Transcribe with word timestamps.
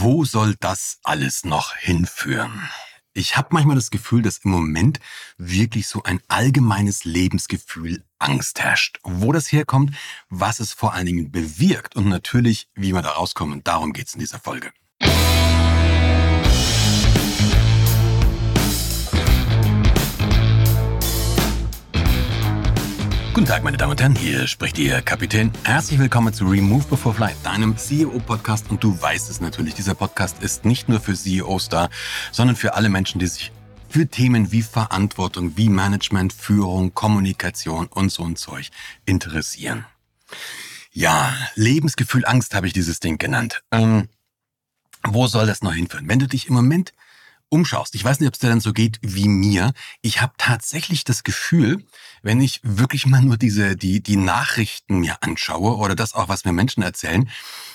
Wo 0.00 0.24
soll 0.24 0.54
das 0.60 1.00
alles 1.02 1.44
noch 1.44 1.74
hinführen? 1.74 2.70
Ich 3.14 3.36
habe 3.36 3.48
manchmal 3.50 3.74
das 3.74 3.90
Gefühl, 3.90 4.22
dass 4.22 4.38
im 4.44 4.52
Moment 4.52 5.00
wirklich 5.38 5.88
so 5.88 6.04
ein 6.04 6.20
allgemeines 6.28 7.04
Lebensgefühl 7.04 8.04
Angst 8.20 8.60
herrscht. 8.60 9.00
Wo 9.02 9.32
das 9.32 9.50
herkommt, 9.50 9.96
was 10.28 10.60
es 10.60 10.72
vor 10.72 10.94
allen 10.94 11.06
Dingen 11.06 11.32
bewirkt 11.32 11.96
und 11.96 12.08
natürlich, 12.08 12.68
wie 12.76 12.92
wir 12.92 13.02
da 13.02 13.10
rauskommen, 13.10 13.64
darum 13.64 13.92
geht's 13.92 14.14
in 14.14 14.20
dieser 14.20 14.38
Folge. 14.38 14.70
Guten 23.38 23.50
Tag, 23.50 23.62
meine 23.62 23.76
Damen 23.76 23.92
und 23.92 24.00
Herren, 24.00 24.16
hier 24.16 24.48
spricht 24.48 24.78
Ihr 24.78 25.00
Kapitän. 25.00 25.52
Herzlich 25.62 26.00
willkommen 26.00 26.34
zu 26.34 26.44
Remove 26.44 26.84
Before 26.88 27.14
Flight, 27.14 27.36
deinem 27.44 27.76
CEO-Podcast. 27.76 28.68
Und 28.68 28.82
du 28.82 29.00
weißt 29.00 29.30
es 29.30 29.40
natürlich, 29.40 29.76
dieser 29.76 29.94
Podcast 29.94 30.42
ist 30.42 30.64
nicht 30.64 30.88
nur 30.88 30.98
für 30.98 31.14
CEOs 31.14 31.68
da, 31.68 31.88
sondern 32.32 32.56
für 32.56 32.74
alle 32.74 32.88
Menschen, 32.88 33.20
die 33.20 33.28
sich 33.28 33.52
für 33.88 34.08
Themen 34.08 34.50
wie 34.50 34.62
Verantwortung, 34.62 35.56
wie 35.56 35.68
Management, 35.68 36.32
Führung, 36.32 36.94
Kommunikation 36.94 37.86
und 37.86 38.10
so 38.10 38.24
ein 38.24 38.34
Zeug 38.34 38.70
interessieren. 39.06 39.86
Ja, 40.90 41.32
Lebensgefühl 41.54 42.26
Angst 42.26 42.56
habe 42.56 42.66
ich 42.66 42.72
dieses 42.72 42.98
Ding 42.98 43.18
genannt. 43.18 43.62
Ähm, 43.70 44.08
wo 45.06 45.28
soll 45.28 45.46
das 45.46 45.62
noch 45.62 45.74
hinführen? 45.74 46.08
Wenn 46.08 46.18
du 46.18 46.26
dich 46.26 46.48
im 46.48 46.54
Moment 46.54 46.92
umschaust, 47.50 47.94
ich 47.94 48.04
weiß 48.04 48.20
nicht, 48.20 48.28
ob 48.28 48.34
es 48.34 48.40
dir 48.40 48.48
dann 48.48 48.60
so 48.60 48.72
geht 48.72 48.98
wie 49.02 49.28
mir, 49.28 49.72
ich 50.02 50.20
habe 50.20 50.32
tatsächlich 50.38 51.04
das 51.04 51.24
Gefühl, 51.24 51.84
wenn 52.22 52.40
ich 52.40 52.60
wirklich 52.62 53.06
mal 53.06 53.22
nur 53.22 53.36
diese, 53.36 53.76
die, 53.76 54.02
die 54.02 54.16
Nachrichten 54.16 54.98
mir 54.98 55.22
anschaue 55.22 55.76
oder 55.76 55.94
das 55.94 56.14
auch, 56.14 56.28
was 56.28 56.44
mir 56.44 56.52
Menschen 56.52 56.82
erzählen, 56.82 57.28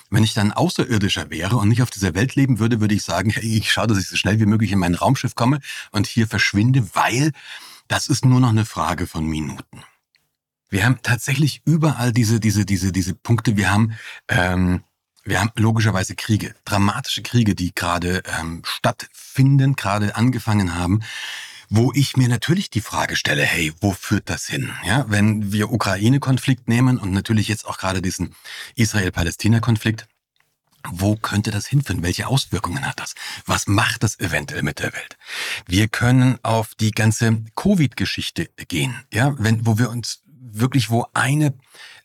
wenn 0.10 0.24
ich 0.24 0.34
dann 0.34 0.52
Außerirdischer 0.52 1.32
wäre 1.32 1.58
und 1.58 1.70
nicht 1.70 1.82
auf 1.82 1.90
dieser 1.90 2.14
Welt 2.14 2.36
leben 2.36 2.60
würde, 2.60 2.82
würde 2.82 2.94
ich 2.94 3.04
sagen, 3.04 3.32
hey, 3.32 3.58
ich 3.58 3.72
schaue, 3.72 3.88
dass 3.88 3.98
ich 3.98 4.08
so 4.08 4.16
schnell 4.16 4.40
wie 4.40 4.46
möglich 4.46 4.72
in 4.72 4.80
mein 4.80 4.96
Raumschiff 4.96 5.36
komme 5.36 5.60
und 5.92 6.06
hier 6.06 6.28
verschwinde, 6.28 6.88
weil 6.94 7.32
das 7.88 8.08
ist 8.08 8.26
nur 8.26 8.40
noch 8.40 8.50
eine 8.50 8.66
Frage 8.66 9.08
von 9.08 9.26
Minuten. 9.26 9.84
Wir 10.70 10.86
haben 10.86 11.00
tatsächlich 11.04 11.62
überall 11.66 12.12
diese, 12.12 12.40
diese, 12.40 12.66
diese, 12.66 12.92
diese 12.92 13.14
Punkte. 13.14 13.58
Wir 13.58 13.72
haben, 13.72 13.94
ähm, 14.28 14.84
wir 15.24 15.40
haben 15.40 15.52
logischerweise 15.56 16.16
Kriege, 16.16 16.54
dramatische 16.66 17.24
Kriege, 17.24 17.56
die 17.56 17.74
gerade 17.74 18.24
ähm, 18.40 18.62
stattfinden, 18.66 19.76
gerade 19.76 20.16
angefangen 20.16 20.76
haben 20.76 21.02
wo 21.76 21.92
ich 21.96 22.18
mir 22.18 22.28
natürlich 22.28 22.70
die 22.70 22.82
Frage 22.82 23.16
stelle, 23.16 23.42
hey, 23.42 23.74
wo 23.82 23.94
führt 23.94 24.30
das 24.30 24.46
hin? 24.46 24.72
Ja, 24.86 25.06
wenn 25.08 25.52
wir 25.52 25.72
Ukraine-Konflikt 25.72 26.68
nehmen 26.68 27.00
und 27.00 27.12
natürlich 27.12 27.48
jetzt 27.48 27.66
auch 27.66 27.80
gerade 27.80 28.00
diesen 28.00 28.36
Israel-Palästina-Konflikt, 28.76 30.08
wo 30.92 31.16
könnte 31.16 31.50
das 31.50 31.66
hinführen? 31.66 32.04
Welche 32.04 32.28
Auswirkungen 32.28 32.86
hat 32.86 33.00
das? 33.00 33.16
Was 33.48 33.66
macht 33.66 34.04
das 34.04 34.20
eventuell 34.20 34.62
mit 34.62 34.80
der 34.80 34.94
Welt? 34.94 35.18
Wir 35.66 35.88
können 35.88 36.38
auf 36.44 36.76
die 36.76 36.92
ganze 36.92 37.42
Covid-Geschichte 37.56 38.50
gehen, 38.68 38.96
ja, 39.12 39.34
wenn, 39.40 39.66
wo 39.66 39.80
wir 39.80 39.90
uns 39.90 40.22
wirklich, 40.28 40.92
wo 40.92 41.08
eine 41.16 41.56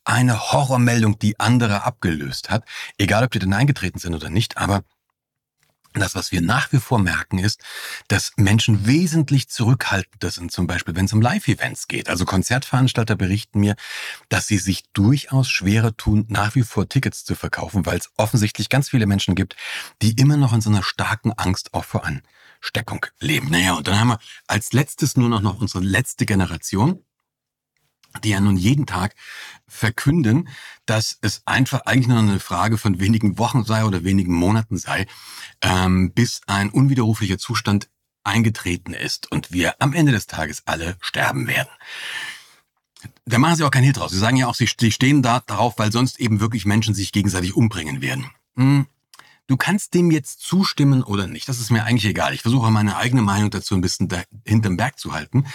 eine 0.08 0.52
Horrormeldung 0.52 1.18
die 1.18 1.38
andere 1.38 1.84
abgelöst 1.84 2.48
hat, 2.48 2.64
egal 2.96 3.24
ob 3.24 3.30
die 3.30 3.38
denn 3.38 3.52
eingetreten 3.52 3.98
sind 3.98 4.14
oder 4.14 4.30
nicht, 4.30 4.56
aber 4.56 4.82
das, 5.94 6.14
was 6.14 6.32
wir 6.32 6.40
nach 6.40 6.72
wie 6.72 6.78
vor 6.78 6.98
merken, 6.98 7.38
ist, 7.38 7.62
dass 8.08 8.32
Menschen 8.36 8.86
wesentlich 8.86 9.48
zurückhaltender 9.48 10.30
sind, 10.30 10.52
zum 10.52 10.66
Beispiel, 10.66 10.94
wenn 10.94 11.06
es 11.06 11.12
um 11.12 11.20
Live-Events 11.20 11.88
geht. 11.88 12.08
Also 12.08 12.24
Konzertveranstalter 12.24 13.16
berichten 13.16 13.60
mir, 13.60 13.74
dass 14.28 14.46
sie 14.46 14.58
sich 14.58 14.84
durchaus 14.92 15.48
schwerer 15.48 15.96
tun, 15.96 16.24
nach 16.28 16.54
wie 16.54 16.62
vor 16.62 16.88
Tickets 16.88 17.24
zu 17.24 17.34
verkaufen, 17.34 17.84
weil 17.84 17.98
es 17.98 18.10
offensichtlich 18.16 18.68
ganz 18.68 18.90
viele 18.90 19.06
Menschen 19.06 19.34
gibt, 19.34 19.56
die 20.02 20.12
immer 20.12 20.36
noch 20.36 20.52
in 20.52 20.60
so 20.60 20.70
einer 20.70 20.82
starken 20.82 21.32
Angst 21.32 21.74
auch 21.74 21.84
vor 21.84 22.04
Ansteckung 22.04 23.04
leben. 23.18 23.50
Naja, 23.50 23.74
und 23.74 23.88
dann 23.88 23.98
haben 23.98 24.08
wir 24.08 24.18
als 24.46 24.72
letztes 24.72 25.16
nur 25.16 25.28
noch, 25.28 25.40
noch 25.40 25.60
unsere 25.60 25.82
letzte 25.82 26.26
Generation, 26.26 27.02
die 28.20 28.30
ja 28.30 28.40
nun 28.40 28.56
jeden 28.56 28.86
Tag 28.86 29.14
verkünden, 29.66 30.48
dass 30.86 31.18
es 31.20 31.42
einfach 31.44 31.82
eigentlich 31.82 32.08
nur 32.08 32.18
eine 32.18 32.40
Frage 32.40 32.78
von 32.78 32.98
wenigen 33.00 33.38
Wochen 33.38 33.64
sei 33.64 33.84
oder 33.84 34.04
wenigen 34.04 34.34
Monaten 34.34 34.78
sei, 34.78 35.06
ähm, 35.60 36.12
bis 36.12 36.40
ein 36.46 36.70
unwiderruflicher 36.70 37.38
Zustand 37.38 37.88
eingetreten 38.24 38.94
ist 38.94 39.30
und 39.30 39.52
wir 39.52 39.80
am 39.80 39.92
Ende 39.94 40.12
des 40.12 40.26
Tages 40.26 40.62
alle 40.66 40.96
sterben 41.00 41.46
werden. 41.46 41.68
Da 43.26 43.38
machen 43.38 43.56
sie 43.56 43.64
auch 43.64 43.70
kein 43.70 43.84
Hehl 43.84 43.92
draus. 43.92 44.10
Sie 44.10 44.18
sagen 44.18 44.36
ja 44.36 44.46
auch, 44.48 44.54
sie 44.54 44.66
stehen 44.66 45.22
da 45.22 45.40
darauf, 45.46 45.78
weil 45.78 45.92
sonst 45.92 46.18
eben 46.18 46.40
wirklich 46.40 46.66
Menschen 46.66 46.94
sich 46.94 47.12
gegenseitig 47.12 47.54
umbringen 47.54 48.00
werden. 48.00 48.30
Hm, 48.56 48.86
Du 49.48 49.56
kannst 49.56 49.94
dem 49.94 50.10
jetzt 50.10 50.42
zustimmen 50.42 51.02
oder 51.02 51.26
nicht. 51.26 51.48
Das 51.48 51.58
ist 51.58 51.70
mir 51.70 51.84
eigentlich 51.84 52.04
egal. 52.04 52.34
Ich 52.34 52.42
versuche 52.42 52.70
meine 52.70 52.98
eigene 52.98 53.22
Meinung 53.22 53.50
dazu 53.50 53.74
ein 53.74 53.80
bisschen 53.80 54.08
hinterm 54.44 54.76
Berg 54.76 54.98
zu 54.98 55.14
halten. 55.14 55.46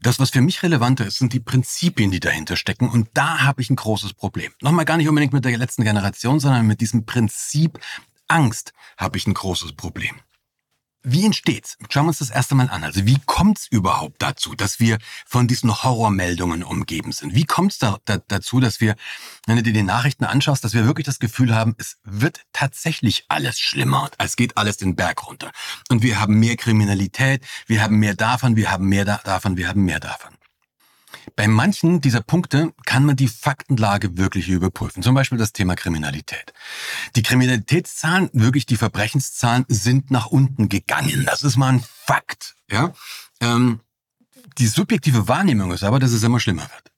Das, 0.00 0.18
was 0.18 0.30
für 0.30 0.40
mich 0.40 0.62
relevanter 0.62 1.06
ist, 1.06 1.18
sind 1.18 1.34
die 1.34 1.40
Prinzipien, 1.40 2.10
die 2.10 2.20
dahinter 2.20 2.56
stecken. 2.56 2.88
Und 2.88 3.10
da 3.12 3.42
habe 3.42 3.60
ich 3.60 3.68
ein 3.68 3.76
großes 3.76 4.14
Problem. 4.14 4.50
Nochmal 4.62 4.86
gar 4.86 4.96
nicht 4.96 5.08
unbedingt 5.08 5.34
mit 5.34 5.44
der 5.44 5.58
letzten 5.58 5.84
Generation, 5.84 6.40
sondern 6.40 6.66
mit 6.66 6.80
diesem 6.80 7.04
Prinzip 7.04 7.78
Angst 8.28 8.72
habe 8.96 9.18
ich 9.18 9.26
ein 9.26 9.34
großes 9.34 9.74
Problem. 9.74 10.16
Wie 11.06 11.26
entsteht's? 11.26 11.76
Schauen 11.90 12.06
wir 12.06 12.08
uns 12.08 12.20
das 12.20 12.30
erste 12.30 12.54
Mal 12.54 12.70
an. 12.70 12.82
Also 12.82 13.04
wie 13.04 13.20
kommt's 13.26 13.66
überhaupt 13.70 14.22
dazu, 14.22 14.54
dass 14.54 14.80
wir 14.80 14.96
von 15.26 15.46
diesen 15.46 15.82
Horrormeldungen 15.82 16.64
umgeben 16.64 17.12
sind? 17.12 17.34
Wie 17.34 17.44
kommt's 17.44 17.76
da, 17.78 17.98
da, 18.06 18.16
dazu, 18.26 18.58
dass 18.58 18.80
wir, 18.80 18.96
wenn 19.46 19.56
du 19.56 19.62
dir 19.62 19.74
die 19.74 19.82
Nachrichten 19.82 20.24
anschaust, 20.24 20.64
dass 20.64 20.72
wir 20.72 20.86
wirklich 20.86 21.04
das 21.04 21.18
Gefühl 21.18 21.54
haben, 21.54 21.74
es 21.76 21.98
wird 22.04 22.40
tatsächlich 22.54 23.26
alles 23.28 23.60
schlimmer, 23.60 24.10
es 24.16 24.34
geht 24.36 24.56
alles 24.56 24.78
den 24.78 24.96
Berg 24.96 25.26
runter. 25.26 25.52
Und 25.90 26.02
wir 26.02 26.20
haben 26.20 26.40
mehr 26.40 26.56
Kriminalität, 26.56 27.44
wir 27.66 27.82
haben 27.82 27.98
mehr 27.98 28.14
davon, 28.14 28.56
wir 28.56 28.70
haben 28.70 28.88
mehr 28.88 29.04
da 29.04 29.20
davon, 29.22 29.58
wir 29.58 29.68
haben 29.68 29.84
mehr 29.84 30.00
davon. 30.00 30.34
Bei 31.36 31.48
manchen 31.48 32.00
dieser 32.00 32.20
Punkte 32.20 32.72
kann 32.84 33.04
man 33.04 33.16
die 33.16 33.28
Faktenlage 33.28 34.16
wirklich 34.16 34.48
überprüfen. 34.48 35.02
Zum 35.02 35.14
Beispiel 35.14 35.38
das 35.38 35.52
Thema 35.52 35.74
Kriminalität. 35.74 36.52
Die 37.16 37.22
Kriminalitätszahlen, 37.22 38.30
wirklich 38.32 38.66
die 38.66 38.76
Verbrechenszahlen 38.76 39.64
sind 39.68 40.10
nach 40.10 40.26
unten 40.26 40.68
gegangen. 40.68 41.24
Das 41.26 41.42
ist 41.42 41.56
mal 41.56 41.74
ein 41.74 41.84
Fakt. 42.06 42.54
Ja? 42.70 42.92
Ähm, 43.40 43.80
die 44.58 44.66
subjektive 44.66 45.28
Wahrnehmung 45.28 45.72
ist 45.72 45.84
aber, 45.84 45.98
dass 45.98 46.12
es 46.12 46.22
immer 46.22 46.40
schlimmer 46.40 46.62
wird. 46.62 46.92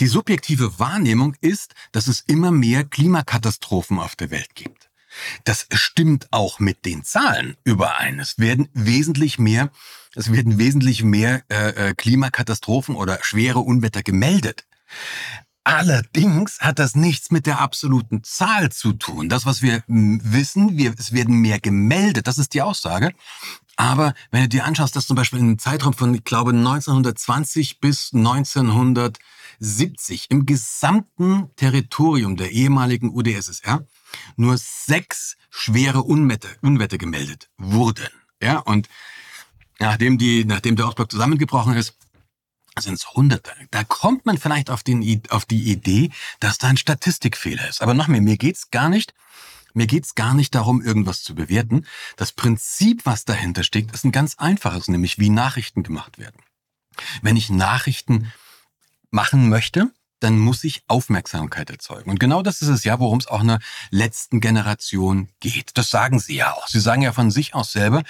Die 0.00 0.06
subjektive 0.06 0.78
Wahrnehmung 0.78 1.36
ist, 1.40 1.74
dass 1.92 2.06
es 2.06 2.20
immer 2.20 2.50
mehr 2.50 2.84
Klimakatastrophen 2.84 3.98
auf 3.98 4.14
der 4.14 4.30
Welt 4.30 4.54
gibt. 4.54 4.90
Das 5.44 5.66
stimmt 5.72 6.28
auch 6.32 6.58
mit 6.58 6.84
den 6.84 7.04
Zahlen 7.04 7.56
überein. 7.64 8.18
Es 8.18 8.38
werden 8.38 8.68
wesentlich 8.72 9.38
mehr, 9.38 9.70
es 10.14 10.32
werden 10.32 10.58
wesentlich 10.58 11.02
mehr 11.02 11.42
äh, 11.48 11.90
äh, 11.90 11.94
Klimakatastrophen 11.94 12.96
oder 12.96 13.18
schwere 13.22 13.60
Unwetter 13.60 14.02
gemeldet. 14.02 14.66
Allerdings 15.64 16.60
hat 16.60 16.78
das 16.78 16.94
nichts 16.94 17.30
mit 17.30 17.46
der 17.46 17.60
absoluten 17.60 18.22
Zahl 18.22 18.70
zu 18.70 18.92
tun. 18.92 19.30
Das, 19.30 19.46
was 19.46 19.62
wir 19.62 19.82
wissen, 19.86 20.76
wir, 20.76 20.94
es 20.98 21.12
werden 21.12 21.36
mehr 21.36 21.58
gemeldet, 21.58 22.26
das 22.26 22.36
ist 22.36 22.52
die 22.52 22.60
Aussage. 22.60 23.12
Aber 23.76 24.12
wenn 24.30 24.42
du 24.42 24.48
dir 24.48 24.66
anschaust, 24.66 24.94
dass 24.94 25.06
zum 25.06 25.16
Beispiel 25.16 25.38
im 25.38 25.58
Zeitraum 25.58 25.94
von, 25.94 26.14
ich 26.14 26.22
glaube, 26.22 26.50
1920 26.50 27.80
bis 27.80 28.12
1970 28.12 30.30
im 30.30 30.44
gesamten 30.44 31.48
Territorium 31.56 32.36
der 32.36 32.52
ehemaligen 32.52 33.10
UdSSR 33.10 33.86
nur 34.36 34.58
sechs 34.58 35.38
schwere 35.50 36.02
Unwetter, 36.02 36.50
Unwetter 36.60 36.98
gemeldet 36.98 37.48
wurden. 37.56 38.08
Ja, 38.42 38.58
und 38.58 38.88
nachdem 39.78 40.18
die, 40.18 40.44
nachdem 40.44 40.76
der 40.76 40.86
Ostblock 40.86 41.10
zusammengebrochen 41.10 41.74
ist, 41.74 41.96
sind 42.78 42.94
es 42.94 43.14
Hunderte. 43.14 43.52
Da 43.70 43.84
kommt 43.84 44.26
man 44.26 44.38
vielleicht 44.38 44.70
auf, 44.70 44.82
den, 44.82 45.22
auf 45.30 45.44
die 45.44 45.70
Idee, 45.70 46.10
dass 46.40 46.58
da 46.58 46.68
ein 46.68 46.76
Statistikfehler 46.76 47.68
ist. 47.68 47.82
Aber 47.82 47.94
noch 47.94 48.08
mehr, 48.08 48.20
mir 48.20 48.36
geht's 48.36 48.70
gar 48.70 48.88
nicht, 48.88 49.14
mir 49.74 49.86
geht's 49.86 50.14
gar 50.14 50.34
nicht 50.34 50.54
darum, 50.54 50.82
irgendwas 50.82 51.22
zu 51.22 51.34
bewerten. 51.34 51.86
Das 52.16 52.32
Prinzip, 52.32 53.06
was 53.06 53.24
dahinter 53.24 53.62
steckt, 53.62 53.94
ist 53.94 54.04
ein 54.04 54.12
ganz 54.12 54.36
einfaches, 54.38 54.88
nämlich 54.88 55.18
wie 55.18 55.30
Nachrichten 55.30 55.82
gemacht 55.82 56.18
werden. 56.18 56.40
Wenn 57.22 57.36
ich 57.36 57.50
Nachrichten 57.50 58.32
machen 59.10 59.48
möchte, 59.48 59.92
dann 60.20 60.38
muss 60.38 60.64
ich 60.64 60.84
Aufmerksamkeit 60.86 61.70
erzeugen. 61.70 62.10
Und 62.10 62.18
genau 62.18 62.42
das 62.42 62.62
ist 62.62 62.68
es 62.68 62.84
ja, 62.84 62.98
worum 62.98 63.18
es 63.18 63.26
auch 63.26 63.42
in 63.42 63.48
der 63.48 63.60
letzten 63.90 64.40
Generation 64.40 65.28
geht. 65.40 65.76
Das 65.76 65.90
sagen 65.90 66.18
sie 66.18 66.36
ja 66.36 66.52
auch. 66.54 66.66
Sie 66.68 66.80
sagen 66.80 67.02
ja 67.02 67.12
von 67.12 67.30
sich 67.30 67.54
aus 67.54 67.72
selber, 67.72 68.04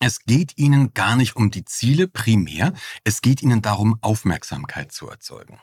es 0.00 0.20
geht 0.20 0.58
ihnen 0.58 0.94
gar 0.94 1.16
nicht 1.16 1.36
um 1.36 1.50
die 1.50 1.64
Ziele 1.64 2.08
primär, 2.08 2.72
es 3.04 3.22
geht 3.22 3.42
ihnen 3.42 3.62
darum, 3.62 3.98
Aufmerksamkeit 4.02 4.92
zu 4.92 5.08
erzeugen. 5.08 5.58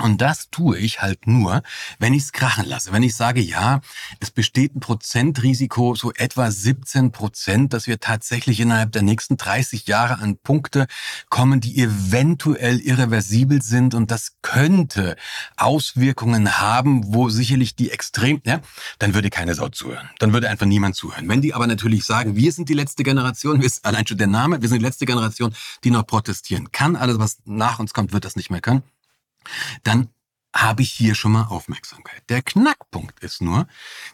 Und 0.00 0.20
das 0.20 0.50
tue 0.50 0.78
ich 0.78 1.02
halt 1.02 1.26
nur, 1.26 1.62
wenn 1.98 2.14
ich 2.14 2.24
es 2.24 2.32
krachen 2.32 2.66
lasse. 2.66 2.92
Wenn 2.92 3.02
ich 3.02 3.14
sage, 3.14 3.40
ja, 3.40 3.80
es 4.18 4.30
besteht 4.30 4.74
ein 4.74 4.80
Prozentrisiko, 4.80 5.94
so 5.94 6.12
etwa 6.12 6.50
17 6.50 7.12
Prozent, 7.12 7.72
dass 7.72 7.86
wir 7.86 8.00
tatsächlich 8.00 8.60
innerhalb 8.60 8.92
der 8.92 9.02
nächsten 9.02 9.36
30 9.36 9.86
Jahre 9.86 10.18
an 10.18 10.38
Punkte 10.38 10.86
kommen, 11.28 11.60
die 11.60 11.78
eventuell 11.78 12.80
irreversibel 12.80 13.62
sind 13.62 13.94
und 13.94 14.10
das 14.10 14.36
könnte 14.42 15.16
Auswirkungen 15.56 16.58
haben, 16.58 17.14
wo 17.14 17.28
sicherlich 17.28 17.76
die 17.76 17.90
extrem, 17.90 18.40
ja, 18.44 18.60
dann 18.98 19.14
würde 19.14 19.30
keine 19.30 19.54
Sau 19.54 19.68
zuhören. 19.68 20.08
Dann 20.18 20.32
würde 20.32 20.48
einfach 20.48 20.66
niemand 20.66 20.96
zuhören. 20.96 21.28
Wenn 21.28 21.40
die 21.40 21.54
aber 21.54 21.66
natürlich 21.66 22.04
sagen, 22.04 22.36
wir 22.36 22.52
sind 22.52 22.68
die 22.68 22.74
letzte 22.74 23.02
Generation, 23.02 23.60
wir 23.60 23.68
sind 23.68 23.84
allein 23.84 24.06
schon 24.06 24.18
der 24.18 24.26
Name, 24.26 24.62
wir 24.62 24.68
sind 24.68 24.78
die 24.78 24.84
letzte 24.84 25.06
Generation, 25.06 25.54
die 25.84 25.90
noch 25.90 26.06
protestieren 26.06 26.72
kann, 26.72 26.96
alles 26.96 27.18
was 27.18 27.38
nach 27.44 27.78
uns 27.78 27.92
kommt, 27.94 28.12
wird 28.12 28.24
das 28.24 28.36
nicht 28.36 28.50
mehr 28.50 28.60
können 28.60 28.82
dann 29.82 30.08
habe 30.54 30.82
ich 30.82 30.90
hier 30.90 31.14
schon 31.14 31.32
mal 31.32 31.44
Aufmerksamkeit. 31.44 32.22
Der 32.28 32.42
Knackpunkt 32.42 33.20
ist 33.20 33.40
nur, 33.40 33.68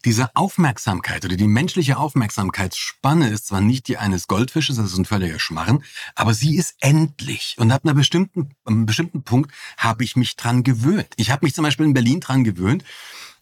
diese 0.05 0.35
Aufmerksamkeit 0.37 1.25
oder 1.25 1.37
die 1.37 1.47
menschliche 1.47 1.97
Aufmerksamkeitsspanne 1.97 3.31
ist 3.31 3.47
zwar 3.47 3.63
nicht 3.63 3.89
die 3.89 3.97
eines 3.97 4.27
Goldfisches, 4.27 4.77
das 4.77 4.93
ist 4.93 4.99
ein 4.99 5.07
völliger 5.07 5.39
Schmarren, 5.39 5.83
aber 6.15 6.35
sie 6.35 6.57
ist 6.57 6.77
endlich. 6.81 7.57
Und 7.59 7.71
ab 7.71 7.83
einer 7.85 7.95
bestimmten, 7.95 8.55
einem 8.67 8.85
bestimmten 8.85 9.23
Punkt 9.23 9.51
habe 9.79 10.05
ich 10.05 10.17
mich 10.17 10.37
dran 10.37 10.63
gewöhnt. 10.63 11.09
Ich 11.17 11.31
habe 11.31 11.47
mich 11.47 11.55
zum 11.55 11.65
Beispiel 11.65 11.87
in 11.87 11.95
Berlin 11.95 12.21
dran 12.21 12.45
gewöhnt, 12.45 12.85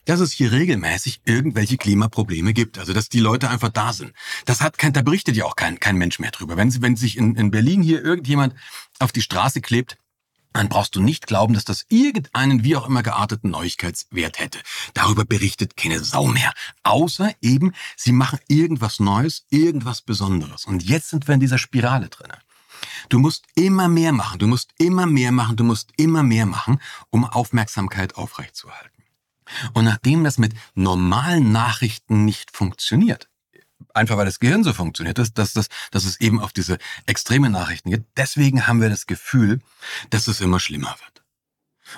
dass 0.05 0.21
es 0.21 0.33
hier 0.33 0.53
regelmäßig 0.53 1.23
irgendwelche 1.25 1.79
Klimaprobleme 1.79 2.53
gibt. 2.53 2.79
Also, 2.79 2.93
dass 2.93 3.09
die 3.09 3.21
Leute 3.21 3.49
einfach 3.49 3.71
da 3.71 3.93
sind. 3.93 4.13
Das 4.45 4.61
hat 4.61 4.79
kein, 4.79 4.93
da 4.93 5.03
berichtet 5.03 5.35
ja 5.35 5.47
auch 5.47 5.57
kein, 5.57 5.81
kein 5.81 5.97
Mensch 5.97 6.19
mehr 6.19 6.31
drüber. 6.31 6.57
Wenn, 6.57 6.83
wenn 6.83 6.95
sich 6.95 7.17
in, 7.17 7.35
in 7.37 7.51
Berlin 7.51 7.83
hier 7.83 8.05
irgendjemand 8.05 8.55
auf 8.99 9.13
die 9.13 9.23
Straße 9.23 9.63
klebt, 9.63 9.97
dann 10.55 10.69
brauchst 10.69 10.95
du 10.95 11.03
nicht 11.03 11.27
glauben, 11.27 11.53
dass 11.53 11.65
das 11.65 11.85
irgendeinen 11.89 12.65
wie 12.65 12.77
auch 12.77 12.87
immer 12.87 13.03
gearteten 13.03 13.51
Neuigkeitswert 13.51 14.39
hätte. 14.39 14.61
Darüber 14.95 15.25
berichtet 15.25 15.77
keine 15.77 15.99
Sau 16.03 16.27
mehr. 16.27 16.53
Außer 16.85 17.33
eben, 17.43 17.73
sie 17.97 18.13
machen 18.13 18.39
irgendwas 18.49 19.01
Neues, 19.01 19.45
irgendwas 19.51 20.01
Besonderes. 20.01 20.65
Und 20.65 20.85
jetzt 20.85 21.11
sind 21.11 21.27
wir 21.27 21.35
in 21.35 21.41
dieser 21.41 21.59
Spirale 21.59 22.09
drin. 22.09 22.33
Du 23.09 23.19
musst 23.19 23.45
immer 23.55 23.89
mehr 23.89 24.13
machen, 24.13 24.39
du 24.39 24.47
musst 24.47 24.71
immer 24.79 25.07
mehr 25.07 25.33
machen, 25.33 25.57
du 25.57 25.65
musst 25.65 25.91
immer 25.97 26.23
mehr 26.23 26.47
machen, 26.47 26.81
um 27.11 27.25
Aufmerksamkeit 27.25 28.17
aufrechtzuerhalten. 28.17 29.03
Und 29.75 29.85
nachdem 29.85 30.25
das 30.25 30.39
mit 30.39 30.55
normalen 30.75 31.53
Nachrichten 31.53 32.25
nicht 32.25 32.57
funktioniert, 32.57 33.29
einfach 33.95 34.17
weil 34.17 34.27
das 34.27 34.41
Gehirn 34.41 34.65
so 34.65 34.73
funktioniert, 34.73 35.19
dass, 35.19 35.33
dass, 35.33 35.53
dass, 35.53 35.69
dass 35.91 36.05
es 36.05 36.21
eben 36.21 36.41
auf 36.41 36.53
diese 36.53 36.79
extreme 37.07 37.51
Nachrichten 37.51 37.91
geht. 37.91 38.05
Deswegen 38.17 38.67
haben 38.67 38.81
wir 38.81 38.91
das 38.91 39.07
Gefühl, 39.07 39.61
dass 40.11 40.29
es 40.29 40.41
immer 40.41 40.61
schlimmer 40.61 40.97
wird. 41.05 41.25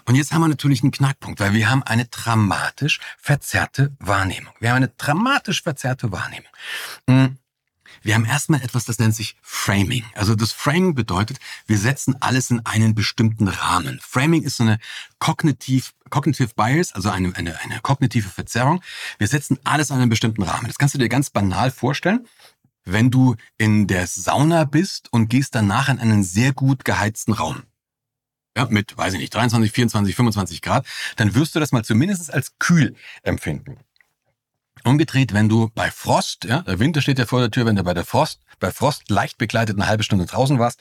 Und 0.05 0.17
jetzt 0.17 0.33
haben 0.33 0.41
wir 0.41 0.49
natürlich 0.49 0.83
einen 0.83 0.93
Knackpunkt, 0.93 1.41
weil 1.41 1.53
wir 1.53 1.71
haben 1.71 1.83
eine 1.83 2.07
dramatisch 2.07 3.01
verzerrte 3.19 3.97
Wahrnehmung. 3.99 4.53
Wir 4.61 4.71
haben 4.71 4.77
eine 4.77 4.89
dramatisch 4.89 5.63
verzerrte 5.63 6.13
Wahrnehmung. 6.13 6.51
Wir 8.07 8.15
haben 8.15 8.25
erstmal 8.25 8.63
etwas, 8.63 8.85
das 8.85 9.01
nennt 9.01 9.17
sich 9.17 9.35
Framing. 9.43 10.05
Also 10.15 10.37
das 10.37 10.53
Framing 10.53 10.95
bedeutet, 10.95 11.41
wir 11.67 11.77
setzen 11.77 12.15
alles 12.21 12.53
in 12.53 12.65
einen 12.65 12.95
bestimmten 12.95 13.49
Rahmen. 13.49 13.99
Framing 14.01 14.45
ist 14.45 14.59
so 14.59 14.63
eine 14.63 14.79
kognitiv, 15.19 15.93
cognitive 16.09 16.51
bias, 16.55 16.93
also 16.93 17.11
eine, 17.11 17.35
eine, 17.35 17.59
eine 17.59 17.81
kognitive 17.81 18.29
Verzerrung. 18.29 18.81
Wir 19.19 19.27
setzen 19.27 19.59
alles 19.65 19.91
in 19.91 19.97
einen 19.97 20.09
bestimmten 20.09 20.45
Rahmen. 20.45 20.69
Das 20.69 20.79
kannst 20.79 20.95
du 20.95 21.01
dir 21.01 21.09
ganz 21.09 21.31
banal 21.31 21.73
vorstellen. 21.73 22.29
Wenn 22.85 23.11
du 23.11 23.35
in 23.59 23.89
der 23.89 24.07
Sauna 24.07 24.63
bist 24.63 25.13
und 25.13 25.27
gehst 25.27 25.57
danach 25.57 25.89
in 25.89 25.99
einen 25.99 26.23
sehr 26.23 26.53
gut 26.53 26.85
geheizten 26.85 27.33
Raum, 27.33 27.65
ja, 28.57 28.67
mit, 28.71 28.97
weiß 28.97 29.15
ich 29.15 29.19
nicht, 29.19 29.35
23, 29.35 29.73
24, 29.73 30.15
25 30.15 30.63
Grad, 30.63 30.87
dann 31.17 31.35
wirst 31.35 31.57
du 31.57 31.59
das 31.59 31.73
mal 31.73 31.85
zumindest 31.85 32.33
als 32.33 32.57
kühl 32.61 32.95
empfinden. 33.25 33.79
Umgedreht, 34.87 35.33
wenn 35.33 35.49
du 35.49 35.71
bei 35.75 35.91
Frost, 35.91 36.45
ja, 36.45 36.63
der 36.63 36.79
Winter 36.79 37.03
steht 37.03 37.19
ja 37.19 37.27
vor 37.27 37.41
der 37.41 37.51
Tür, 37.51 37.67
wenn 37.67 37.77
du 37.77 37.83
bei 37.83 37.95
der 37.95 38.05
Frost, 38.05 38.41
bei 38.61 38.71
Frost 38.71 39.11
leicht 39.11 39.39
begleitet 39.39 39.77
eine 39.77 39.89
halbe 39.89 40.03
Stunde 40.03 40.27
draußen 40.27 40.59
warst 40.59 40.81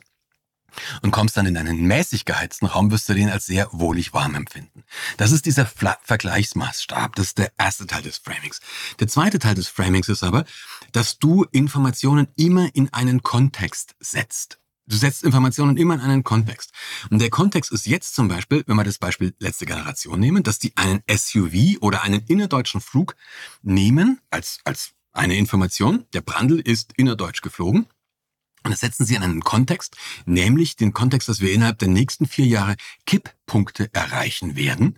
und 1.02 1.12
kommst 1.12 1.38
dann 1.38 1.46
in 1.46 1.58
einen 1.58 1.82
mäßig 1.82 2.26
geheizten 2.26 2.66
Raum, 2.66 2.92
wirst 2.92 3.10
du 3.10 3.14
den 3.14 3.30
als 3.30 3.46
sehr 3.46 3.68
wohlig 3.72 4.14
warm 4.14 4.36
empfinden. 4.36 4.84
Das 5.18 5.32
ist 5.32 5.46
dieser 5.46 5.66
Fla 5.66 5.98
Vergleichsmaßstab. 6.04 7.16
Das 7.16 7.28
ist 7.28 7.38
der 7.38 7.52
erste 7.58 7.88
Teil 7.88 8.04
des 8.04 8.18
Framings. 8.18 8.62
Der 9.00 9.08
zweite 9.08 9.40
Teil 9.40 9.56
des 9.56 9.68
Framings 9.68 10.10
ist 10.10 10.24
aber, 10.24 10.46
dass 10.92 11.18
du 11.18 11.46
Informationen 11.52 12.28
immer 12.36 12.70
in 12.74 12.94
einen 12.94 13.24
Kontext 13.24 13.96
setzt. 14.00 14.60
Du 14.88 14.96
setzt 14.96 15.24
Informationen 15.24 15.78
immer 15.78 15.96
in 15.96 16.02
einen 16.02 16.24
Kontext. 16.24 16.72
Und 17.10 17.20
der 17.20 17.32
Kontext 17.32 17.72
ist 17.72 17.88
jetzt 17.88 18.14
zum 18.14 18.28
Beispiel, 18.28 18.64
wenn 18.68 18.76
wir 18.76 18.84
das 18.84 19.00
Beispiel 19.00 19.34
letzte 19.40 19.66
Generation 19.66 20.20
nehmen, 20.20 20.44
dass 20.44 20.60
die 20.60 20.74
einen 20.76 21.02
SUV 21.10 21.82
oder 21.82 22.04
einen 22.04 22.22
innerdeutschen 22.28 22.82
Flug 22.82 23.16
nehmen 23.64 24.20
als, 24.30 24.60
als 24.64 24.92
eine 25.12 25.38
Information. 25.38 26.06
Der 26.14 26.22
Brandl 26.22 26.60
ist 26.60 26.94
innerdeutsch 26.98 27.42
geflogen. 27.42 27.88
Und 28.66 28.72
das 28.72 28.80
setzen 28.80 29.06
sie 29.06 29.14
in 29.14 29.22
einen 29.22 29.44
Kontext, 29.44 29.96
nämlich 30.26 30.76
den 30.76 30.92
Kontext, 30.92 31.30
dass 31.30 31.40
wir 31.40 31.54
innerhalb 31.54 31.78
der 31.78 31.88
nächsten 31.88 32.26
vier 32.26 32.48
Jahre 32.48 32.76
Kipppunkte 33.06 33.94
erreichen 33.94 34.56
werden, 34.56 34.98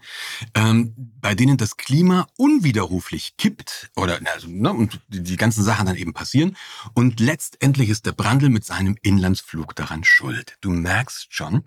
ähm, 0.53 0.95
bei 1.19 1.35
denen 1.35 1.57
das 1.57 1.75
Klima 1.75 2.27
unwiderruflich 2.37 3.35
kippt 3.37 3.91
oder 3.97 4.19
also, 4.33 4.47
ne, 4.47 4.71
und 4.71 5.01
die 5.09 5.35
ganzen 5.35 5.63
Sachen 5.63 5.85
dann 5.85 5.97
eben 5.97 6.13
passieren. 6.13 6.55
Und 6.93 7.19
letztendlich 7.19 7.89
ist 7.89 8.05
der 8.05 8.13
Brandl 8.13 8.49
mit 8.49 8.63
seinem 8.63 8.95
Inlandsflug 9.01 9.75
daran 9.75 10.05
schuld. 10.05 10.57
Du 10.61 10.69
merkst 10.69 11.27
schon, 11.29 11.65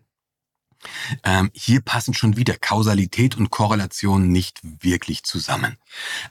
ähm, 1.25 1.51
hier 1.53 1.83
passen 1.83 2.15
schon 2.15 2.39
wieder 2.39 2.57
Kausalität 2.57 3.37
und 3.37 3.51
Korrelation 3.51 4.29
nicht 4.29 4.61
wirklich 4.63 5.23
zusammen. 5.25 5.77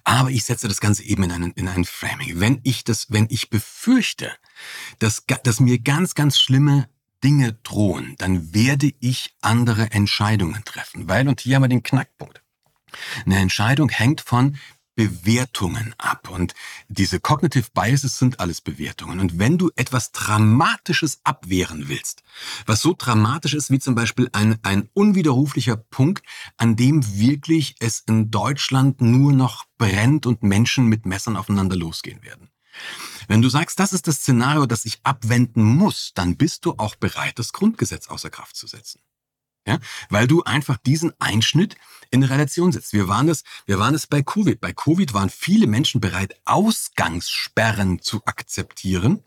Aber 0.03 0.31
ich 0.31 0.45
setze 0.45 0.67
das 0.67 0.81
Ganze 0.81 1.03
eben 1.03 1.23
in 1.23 1.31
einen, 1.31 1.51
in 1.51 1.67
einen 1.67 1.85
Framing. 1.85 2.39
Wenn 2.39 2.59
ich 2.63 2.83
das, 2.83 3.11
wenn 3.11 3.27
ich 3.29 3.51
befürchte, 3.51 4.31
dass, 4.99 5.23
dass 5.43 5.59
mir 5.59 5.79
ganz, 5.79 6.15
ganz 6.15 6.39
schlimme 6.39 6.89
Dinge 7.23 7.53
drohen, 7.63 8.15
dann 8.17 8.53
werde 8.53 8.91
ich 8.99 9.35
andere 9.41 9.91
Entscheidungen 9.91 10.63
treffen. 10.63 11.07
Weil, 11.07 11.27
und 11.27 11.41
hier 11.41 11.55
haben 11.55 11.63
wir 11.63 11.69
den 11.69 11.83
Knackpunkt. 11.83 12.41
Eine 13.25 13.37
Entscheidung 13.37 13.89
hängt 13.89 14.21
von 14.21 14.57
Bewertungen 14.99 15.95
ab. 15.97 16.29
Und 16.29 16.53
diese 16.89 17.21
Cognitive 17.21 17.67
Biases 17.73 18.17
sind 18.17 18.41
alles 18.41 18.59
Bewertungen. 18.59 19.21
Und 19.21 19.39
wenn 19.39 19.57
du 19.57 19.71
etwas 19.77 20.11
Dramatisches 20.11 21.21
abwehren 21.23 21.87
willst, 21.87 22.21
was 22.65 22.81
so 22.81 22.93
dramatisch 22.97 23.53
ist 23.53 23.71
wie 23.71 23.79
zum 23.79 23.95
Beispiel 23.95 24.27
ein, 24.33 24.59
ein 24.63 24.89
unwiderruflicher 24.93 25.77
Punkt, 25.77 26.25
an 26.57 26.75
dem 26.75 27.17
wirklich 27.17 27.77
es 27.79 28.01
in 28.01 28.29
Deutschland 28.29 28.99
nur 28.99 29.31
noch 29.31 29.63
brennt 29.77 30.25
und 30.25 30.43
Menschen 30.43 30.87
mit 30.87 31.05
Messern 31.05 31.37
aufeinander 31.37 31.77
losgehen 31.77 32.21
werden. 32.21 32.49
Wenn 33.29 33.43
du 33.43 33.49
sagst, 33.49 33.79
das 33.79 33.93
ist 33.93 34.07
das 34.07 34.17
Szenario, 34.17 34.65
das 34.65 34.85
ich 34.85 34.99
abwenden 35.03 35.63
muss, 35.63 36.13
dann 36.15 36.35
bist 36.35 36.65
du 36.65 36.73
auch 36.79 36.95
bereit, 36.95 37.37
das 37.37 37.53
Grundgesetz 37.53 38.07
außer 38.07 38.31
Kraft 38.31 38.55
zu 38.55 38.65
setzen. 38.65 39.01
Ja? 39.67 39.77
Weil 40.09 40.25
du 40.25 40.41
einfach 40.43 40.77
diesen 40.77 41.13
Einschnitt 41.19 41.75
in 42.09 42.23
Relation 42.23 42.71
setzt. 42.71 42.91
Wir 42.91 43.07
waren 43.07 43.29
es, 43.29 43.43
wir 43.67 43.77
waren 43.77 43.93
es 43.93 44.07
bei 44.07 44.23
Covid. 44.23 44.59
Bei 44.59 44.73
Covid 44.73 45.13
waren 45.13 45.29
viele 45.29 45.67
Menschen 45.67 46.01
bereit, 46.01 46.41
Ausgangssperren 46.45 48.01
zu 48.01 48.25
akzeptieren, 48.25 49.23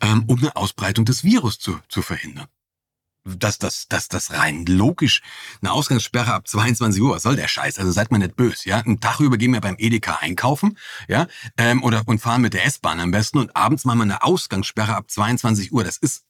ähm, 0.00 0.22
um 0.28 0.38
eine 0.38 0.54
Ausbreitung 0.54 1.04
des 1.04 1.24
Virus 1.24 1.58
zu, 1.58 1.80
zu 1.88 2.02
verhindern. 2.02 2.46
Dass 3.24 3.58
das, 3.58 3.86
dass 3.88 4.08
das 4.08 4.32
rein 4.32 4.66
logisch 4.66 5.22
eine 5.60 5.70
Ausgangssperre 5.72 6.34
ab 6.34 6.48
22 6.48 7.00
Uhr, 7.00 7.14
was 7.14 7.22
soll 7.22 7.36
der 7.36 7.46
Scheiß? 7.46 7.78
Also 7.78 7.92
seid 7.92 8.10
mal 8.10 8.18
nicht 8.18 8.34
böse, 8.34 8.68
ja. 8.68 8.78
Einen 8.78 9.00
Tag 9.00 9.20
über 9.20 9.36
gehen 9.36 9.52
wir 9.52 9.60
beim 9.60 9.76
Edeka 9.78 10.16
einkaufen, 10.20 10.76
ja, 11.08 11.28
ähm, 11.56 11.84
oder 11.84 12.02
und 12.06 12.18
fahren 12.18 12.42
mit 12.42 12.52
der 12.52 12.64
S-Bahn 12.66 12.98
am 12.98 13.12
besten 13.12 13.38
und 13.38 13.54
abends 13.54 13.84
machen 13.84 13.98
wir 13.98 14.04
eine 14.04 14.22
Ausgangssperre 14.24 14.96
ab 14.96 15.08
22 15.08 15.72
Uhr. 15.72 15.84
Das 15.84 15.98
ist 15.98 16.24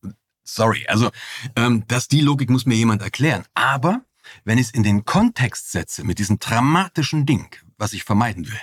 Sorry, 0.45 0.87
also 0.89 1.11
ähm, 1.57 1.85
dass 1.87 2.09
die 2.09 2.21
Logik 2.21 2.51
muss 2.51 2.67
mir 2.67 2.75
jemand 2.75 3.03
erklären. 3.03 3.45
Aber 3.55 4.05
wenn 4.45 4.59
ich 4.59 4.67
es 4.67 4.73
in 4.73 4.83
den 4.83 5.05
Kontext 5.05 5.71
setze 5.71 6.05
mit 6.05 6.19
diesem 6.19 6.39
dramatischen 6.39 7.27
Ding, 7.27 7.55
was 7.79 7.93
ich 7.93 8.05
vermeiden 8.05 8.47
will, 8.47 8.61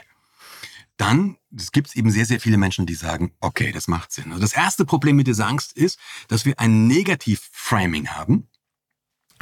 dann 1.00 1.38
gibt 1.72 1.88
es 1.88 1.96
eben 1.96 2.12
sehr, 2.12 2.25
sehr 2.25 2.41
viele 2.41 2.58
Menschen, 2.58 2.86
die 2.86 2.94
sagen, 2.94 3.32
okay, 3.39 3.72
das 3.72 3.88
macht 3.88 4.12
Sinn. 4.12 4.32
Also 4.32 4.41
das 4.41 4.53
erste 4.53 4.86
Problem 4.86 5.15
mit 5.15 5.27
dieser 5.27 5.48
Angst 5.48 5.72
ist, 5.74 5.98
dass 6.27 6.44
wir 6.44 6.60
ein 6.60 6.88
Negativ-Framing 6.88 8.10
haben, 8.10 8.50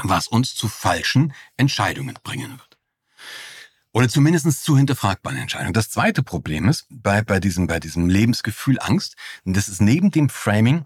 was 0.03 0.27
uns 0.27 0.53
zu 0.53 0.67
falschen 0.67 1.33
Entscheidungen 1.57 2.15
bringen 2.23 2.51
wird. 2.51 2.77
Oder 3.91 4.07
zumindest 4.07 4.63
zu 4.63 4.77
hinterfragbaren 4.77 5.39
Entscheidungen. 5.39 5.73
Das 5.73 5.89
zweite 5.89 6.21
Problem 6.21 6.69
ist 6.69 6.85
bei, 6.91 7.23
bei, 7.23 7.39
diesem, 7.39 7.65
bei 7.65 7.79
diesem 7.79 8.07
Lebensgefühl 8.07 8.77
Angst, 8.79 9.15
das 9.43 9.67
ist 9.67 9.81
neben 9.81 10.11
dem 10.11 10.29
Framing 10.29 10.85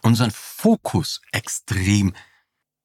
unseren 0.00 0.30
Fokus 0.30 1.20
extrem 1.32 2.14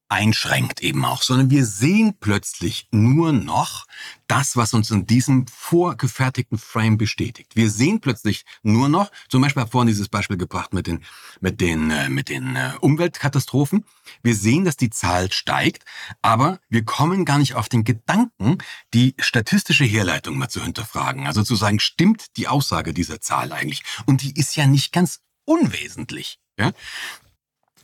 einschränkt 0.08 0.80
eben 0.82 1.04
auch, 1.04 1.22
sondern 1.22 1.50
wir 1.50 1.64
sehen 1.64 2.14
plötzlich 2.20 2.88
nur 2.92 3.32
noch 3.32 3.86
das, 4.28 4.56
was 4.56 4.72
uns 4.74 4.90
in 4.90 5.06
diesem 5.06 5.46
vorgefertigten 5.48 6.58
Frame 6.58 6.96
bestätigt. 6.96 7.56
Wir 7.56 7.70
sehen 7.70 8.00
plötzlich 8.00 8.44
nur 8.62 8.88
noch, 8.88 9.10
zum 9.28 9.42
Beispiel 9.42 9.62
habe 9.62 9.70
vorhin 9.70 9.88
dieses 9.88 10.08
Beispiel 10.08 10.36
gebracht 10.36 10.72
mit 10.72 10.86
den, 10.86 11.04
mit 11.40 11.60
den, 11.60 11.90
äh, 11.90 12.08
mit 12.08 12.28
den 12.28 12.56
äh, 12.56 12.72
Umweltkatastrophen. 12.80 13.84
Wir 14.22 14.34
sehen, 14.34 14.64
dass 14.64 14.76
die 14.76 14.90
Zahl 14.90 15.32
steigt, 15.32 15.84
aber 16.22 16.60
wir 16.68 16.84
kommen 16.84 17.24
gar 17.24 17.38
nicht 17.38 17.54
auf 17.54 17.68
den 17.68 17.84
Gedanken, 17.84 18.58
die 18.94 19.14
statistische 19.18 19.84
Herleitung 19.84 20.38
mal 20.38 20.48
zu 20.48 20.62
hinterfragen. 20.62 21.26
Also 21.26 21.42
zu 21.42 21.56
sagen, 21.56 21.80
stimmt 21.80 22.36
die 22.36 22.48
Aussage 22.48 22.94
dieser 22.94 23.20
Zahl 23.20 23.52
eigentlich? 23.52 23.82
Und 24.06 24.22
die 24.22 24.38
ist 24.38 24.56
ja 24.56 24.66
nicht 24.66 24.92
ganz 24.92 25.20
unwesentlich. 25.44 26.38
Ja? 26.58 26.72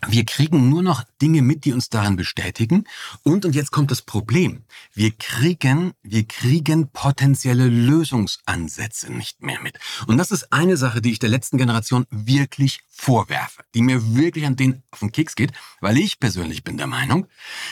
Wir 0.09 0.25
kriegen 0.25 0.69
nur 0.69 0.83
noch 0.83 1.05
Dinge 1.21 1.43
mit, 1.43 1.65
die 1.65 1.73
uns 1.73 1.89
daran 1.89 2.17
bestätigen. 2.17 2.85
Und, 3.23 3.45
und 3.45 3.55
jetzt 3.55 3.71
kommt 3.71 3.91
das 3.93 4.03
Problem. 4.03 4.65
Wir 4.93 5.13
kriegen, 5.13 5.93
wir 6.03 6.27
kriegen 6.27 6.89
potenzielle 6.89 7.69
Lösungsansätze 7.69 9.13
nicht 9.13 9.43
mehr 9.43 9.61
mit. 9.61 9.79
Und 10.09 10.19
das 10.19 10.33
ist 10.33 10.53
eine 10.53 10.77
Sache, 10.77 11.01
die 11.03 11.13
ich 11.13 11.21
der 11.21 11.31
letzten 11.31 11.57
Generation 11.57 12.07
wirklich 12.11 12.81
vorwerfe, 12.91 13.63
die 13.75 13.83
mir 13.83 14.17
wirklich 14.17 14.45
an 14.47 14.57
den 14.57 14.83
auf 14.91 15.01
den 15.01 15.13
Keks 15.13 15.37
geht, 15.37 15.53
weil 15.81 15.97
ich 15.99 16.19
persönlich 16.19 16.65
bin 16.65 16.77
der 16.77 16.89
Meinung, 16.89 17.29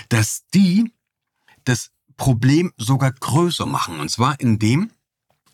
dass 0.09 0.45
die 0.55 0.93
das 1.65 1.91
Problem 2.17 2.73
sogar 2.77 3.13
größer 3.13 3.67
machen. 3.67 3.99
Und 3.99 4.11
zwar 4.11 4.39
indem, 4.39 4.93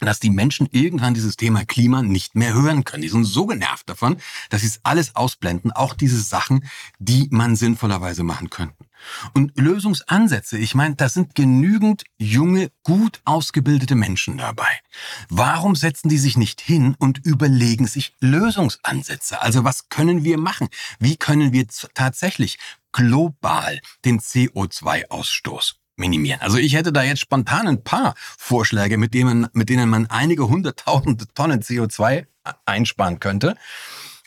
dass 0.00 0.20
die 0.20 0.30
Menschen 0.30 0.68
irgendwann 0.70 1.14
dieses 1.14 1.36
Thema 1.36 1.64
Klima 1.64 2.02
nicht 2.02 2.34
mehr 2.34 2.54
hören 2.54 2.84
können. 2.84 3.02
Die 3.02 3.08
sind 3.08 3.24
so 3.24 3.46
genervt 3.46 3.88
davon, 3.88 4.16
dass 4.50 4.62
sie 4.62 4.68
es 4.68 4.80
alles 4.82 5.16
ausblenden, 5.16 5.72
auch 5.72 5.94
diese 5.94 6.20
Sachen, 6.20 6.64
die 6.98 7.28
man 7.30 7.56
sinnvollerweise 7.56 8.22
machen 8.22 8.50
könnten. 8.50 8.86
Und 9.34 9.58
Lösungsansätze, 9.58 10.58
ich 10.58 10.74
meine, 10.74 10.96
da 10.96 11.08
sind 11.08 11.34
genügend 11.34 12.04
junge, 12.18 12.70
gut 12.82 13.20
ausgebildete 13.24 13.94
Menschen 13.94 14.38
dabei. 14.38 14.80
Warum 15.28 15.76
setzen 15.76 16.08
die 16.08 16.18
sich 16.18 16.36
nicht 16.36 16.60
hin 16.60 16.96
und 16.98 17.24
überlegen 17.24 17.86
sich 17.86 18.14
Lösungsansätze? 18.20 19.40
Also 19.40 19.64
was 19.64 19.88
können 19.88 20.24
wir 20.24 20.38
machen? 20.38 20.68
Wie 20.98 21.16
können 21.16 21.52
wir 21.52 21.66
tatsächlich 21.94 22.58
global 22.92 23.80
den 24.04 24.20
CO2-Ausstoß 24.20 25.74
minimieren. 25.96 26.40
Also 26.40 26.58
ich 26.58 26.74
hätte 26.74 26.92
da 26.92 27.02
jetzt 27.02 27.20
spontan 27.20 27.66
ein 27.66 27.82
paar 27.82 28.14
Vorschläge, 28.16 28.98
mit 28.98 29.14
denen, 29.14 29.48
mit 29.52 29.68
denen 29.68 29.88
man 29.88 30.06
einige 30.06 30.48
hunderttausende 30.48 31.26
Tonnen 31.34 31.62
CO2 31.62 32.26
einsparen 32.64 33.20
könnte. 33.20 33.56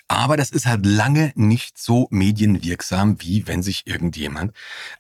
Aber 0.07 0.37
das 0.37 0.49
ist 0.49 0.65
halt 0.65 0.85
lange 0.85 1.31
nicht 1.35 1.77
so 1.77 2.07
medienwirksam, 2.09 3.21
wie 3.21 3.47
wenn 3.47 3.61
sich 3.61 3.85
irgendjemand 3.85 4.53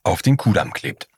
auf 0.03 0.21
den 0.21 0.37
Kudamm 0.37 0.71
klebt. 0.71 1.09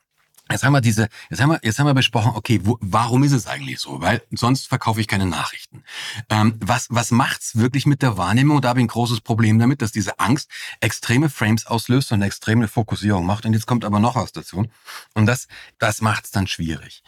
Jetzt 0.52 0.64
haben 0.64 0.74
wir 0.74 0.82
diese, 0.82 1.08
jetzt 1.30 1.42
haben 1.42 1.50
wir, 1.50 1.60
jetzt 1.64 1.80
haben 1.80 1.88
wir 1.88 1.94
besprochen, 1.94 2.34
okay, 2.36 2.62
wo, 2.64 2.78
warum 2.82 3.24
ist 3.24 3.32
es 3.32 3.48
eigentlich 3.48 3.80
so? 3.80 4.02
Weil 4.02 4.22
sonst 4.32 4.68
verkaufe 4.68 5.02
ich 5.02 5.08
keine 5.08 5.26
Nachrichten. 5.26 5.84
Ähm, 6.30 6.56
was, 6.60 6.88
was 6.90 7.12
macht's 7.12 7.56
wirklich 7.58 7.86
mit 7.86 8.02
der 8.02 8.18
Wahrnehmung? 8.18 8.58
Und 8.58 8.66
da 8.66 8.70
habe 8.70 8.80
ich 8.80 8.86
ein 8.86 8.90
großes 8.90 9.22
Problem 9.22 9.60
damit, 9.60 9.82
dass 9.82 9.92
diese 9.92 10.20
Angst 10.20 10.50
extreme 10.80 11.30
Frames 11.30 11.66
auslöst 11.66 12.12
und 12.12 12.16
eine 12.16 12.26
extreme 12.26 12.68
Fokussierung 12.68 13.26
macht. 13.26 13.46
Und 13.46 13.54
jetzt 13.54 13.68
kommt 13.68 13.86
aber 13.86 14.00
noch 14.00 14.16
was 14.16 14.32
dazu. 14.32 14.66
Und 15.14 15.26
das, 15.26 15.48
das 15.80 16.02
macht's 16.02 16.32
dann 16.32 16.48
schwierig. 16.48 17.04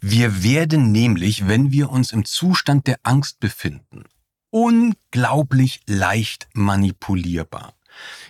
Wir 0.00 0.42
werden 0.42 0.92
nämlich, 0.92 1.48
wenn 1.48 1.72
wir 1.72 1.90
uns 1.90 2.12
im 2.12 2.24
Zustand 2.24 2.86
der 2.86 2.98
Angst 3.02 3.40
befinden, 3.40 4.04
unglaublich 4.50 5.80
leicht 5.86 6.48
manipulierbar. 6.54 7.74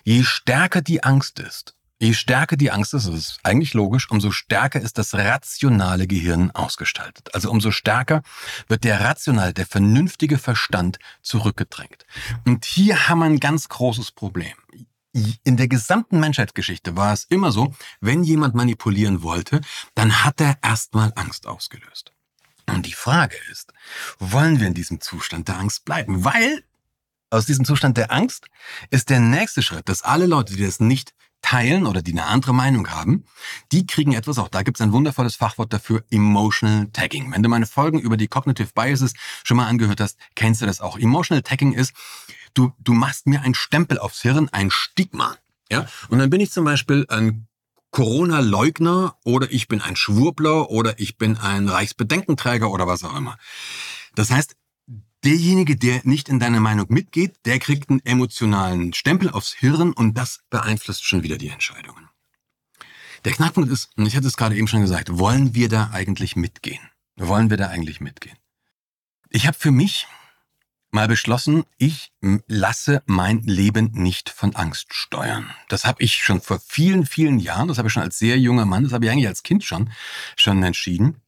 Je 0.05 0.23
stärker 0.23 0.81
die 0.81 1.03
Angst 1.03 1.41
ist, 1.41 1.76
Je 1.99 2.13
stärker 2.13 2.57
die 2.57 2.71
Angst 2.71 2.93
ist, 2.93 3.09
das 3.09 3.15
ist 3.15 3.41
eigentlich 3.43 3.73
logisch, 3.73 4.11
umso 4.11 4.31
stärker 4.31 4.81
ist 4.81 4.99
das 4.99 5.15
rationale 5.15 6.07
Gehirn 6.07 6.51
ausgestaltet. 6.51 7.35
Also 7.35 7.51
umso 7.51 7.71
stärker 7.71 8.23
wird 8.69 8.85
der 8.85 9.01
rational, 9.01 9.55
der 9.55 9.65
vernünftige 9.65 10.37
Verstand 10.37 10.99
zurückgedrängt. 11.23 12.05
Und 12.45 12.67
hier 12.67 13.09
haben 13.09 13.21
wir 13.21 13.25
ein 13.25 13.41
ganz 13.41 13.71
großes 13.71 14.13
Problem. 14.13 14.55
In 15.45 15.57
der 15.57 15.69
gesamten 15.69 16.21
Menschheitsgeschichte 16.21 16.97
war 16.97 17.15
es 17.15 17.25
immer 17.25 17.51
so, 17.51 17.75
wenn 18.03 18.23
jemand 18.23 18.55
manipulieren 18.55 19.23
wollte, 19.23 19.63
dann 19.95 20.23
hat 20.23 20.43
er 20.43 20.59
erstmal 20.63 21.13
Angst 21.17 21.47
ausgelöst. 21.47 22.13
Und 22.67 22.85
die 22.85 22.93
Frage 22.93 23.37
ist, 23.51 23.73
wollen 24.19 24.61
wir 24.61 24.67
in 24.67 24.75
diesem 24.75 25.01
Zustand 25.01 25.49
der 25.49 25.59
Angst 25.59 25.87
bleiben? 25.87 26.25
Weil 26.25 26.63
aus 27.31 27.47
diesem 27.47 27.65
Zustand 27.65 27.97
der 27.97 28.13
Angst 28.13 28.49
ist 28.91 29.09
der 29.09 29.21
nächste 29.21 29.63
Schritt, 29.63 29.89
dass 29.89 30.03
alle 30.03 30.27
Leute, 30.27 30.55
die 30.55 30.65
das 30.65 30.79
nicht 30.81 31.15
teilen 31.47 31.87
oder 31.87 32.03
die 32.03 32.11
eine 32.11 32.27
andere 32.27 32.53
Meinung 32.53 32.91
haben, 32.91 33.25
die 33.71 33.87
kriegen 33.87 34.13
etwas, 34.13 34.39
auch 34.39 34.49
da 34.49 34.63
gibt 34.63 34.79
es 34.79 34.81
ein 34.81 34.91
wundervolles 34.91 35.37
Fachwort 35.37 35.73
dafür, 35.73 36.03
Emotional 36.11 36.89
Tagging. 36.93 37.31
Wenn 37.33 37.45
du 37.45 37.49
meine 37.49 37.67
Folgen 37.67 38.01
über 38.01 38.17
die 38.17 38.27
Cognitive 38.27 38.71
Biases 38.75 39.13
schon 39.45 39.57
mal 39.57 39.69
angehört 39.69 40.01
hast, 40.01 40.19
kennst 40.35 40.61
du 40.61 40.67
das 40.67 40.81
auch. 40.81 40.99
Emotional 40.99 41.43
Tagging 41.43 41.73
ist, 41.73 41.95
du, 42.55 42.73
du 42.81 42.95
machst 42.95 43.29
mir 43.29 43.43
einen 43.43 43.55
Stempel 43.55 44.01
aufs 44.01 44.23
Hirn, 44.23 44.49
ein 44.51 44.73
Stigma. 44.73 45.37
Ja? 45.71 45.87
Und 46.09 46.19
dann 46.19 46.31
bin 46.31 46.41
ich 46.41 46.51
zum 46.51 46.65
Beispiel 46.65 47.07
ein 47.11 47.47
Corona-Leugner 47.93 49.17
oder 49.25 49.51
ich 49.53 49.69
bin 49.69 49.81
ein 49.81 49.95
Schwurbler 49.95 50.69
oder 50.69 50.99
ich 50.99 51.17
bin 51.17 51.37
ein 51.37 51.69
Reichsbedenkenträger 51.69 52.69
oder 52.73 52.89
was 52.89 53.05
auch 53.05 53.17
immer. 53.17 53.39
Das 54.17 54.33
heißt, 54.33 54.57
derjenige, 55.27 55.77
der 55.77 56.03
nicht 56.05 56.29
in 56.29 56.39
deiner 56.39 56.61
Meinung 56.61 56.87
mitgeht, 56.89 57.45
der 57.47 57.59
kriegt 57.59 57.91
einen 57.91 58.05
emotionalen 58.05 58.93
Stempel 58.93 59.29
aufs 59.29 59.53
Hirn 59.53 59.93
und 59.93 60.17
das 60.17 60.45
beeinflusst 60.51 61.05
schon 61.05 61.25
wieder 61.25 61.37
die 61.37 61.49
Entscheidungen. 61.49 62.09
Der 63.25 63.33
Knackpunkt 63.33 63.71
ist, 63.73 63.91
und 63.97 64.07
ich 64.07 64.15
hatte 64.15 64.29
es 64.29 64.37
gerade 64.37 64.55
eben 64.55 64.69
schon 64.69 64.83
gesagt, 64.83 65.19
wollen 65.19 65.53
wir 65.57 65.69
da 65.69 65.91
eigentlich 65.93 66.37
mitgehen? 66.37 66.81
Wollen 67.17 67.51
wir 67.51 67.57
da 67.57 67.67
eigentlich 67.69 68.01
mitgehen? 68.01 68.37
Ich 69.29 69.49
habe 69.49 69.59
für 69.59 69.73
mich 69.73 70.07
mal 70.93 71.09
beschlossen, 71.09 71.65
ich 71.77 72.13
lasse 72.47 73.03
mein 73.07 73.43
Leben 73.43 73.91
nicht 73.95 74.31
von 74.31 74.55
Angst 74.55 74.95
steuern. 74.95 75.51
Das 75.69 75.85
habe 75.85 76.05
ich 76.05 76.23
schon 76.23 76.41
vor 76.41 76.61
vielen, 76.61 77.05
vielen 77.05 77.41
Jahren, 77.41 77.67
das 77.67 77.79
habe 77.79 77.89
ich 77.89 77.93
schon 77.93 78.05
als 78.05 78.17
sehr 78.19 78.39
junger 78.39 78.65
Mann, 78.65 78.85
das 78.85 78.93
habe 78.93 79.07
ich 79.07 79.11
eigentlich 79.11 79.27
als 79.27 79.43
Kind 79.43 79.65
schon, 79.65 79.91
schon 80.37 80.63
entschieden 80.63 81.21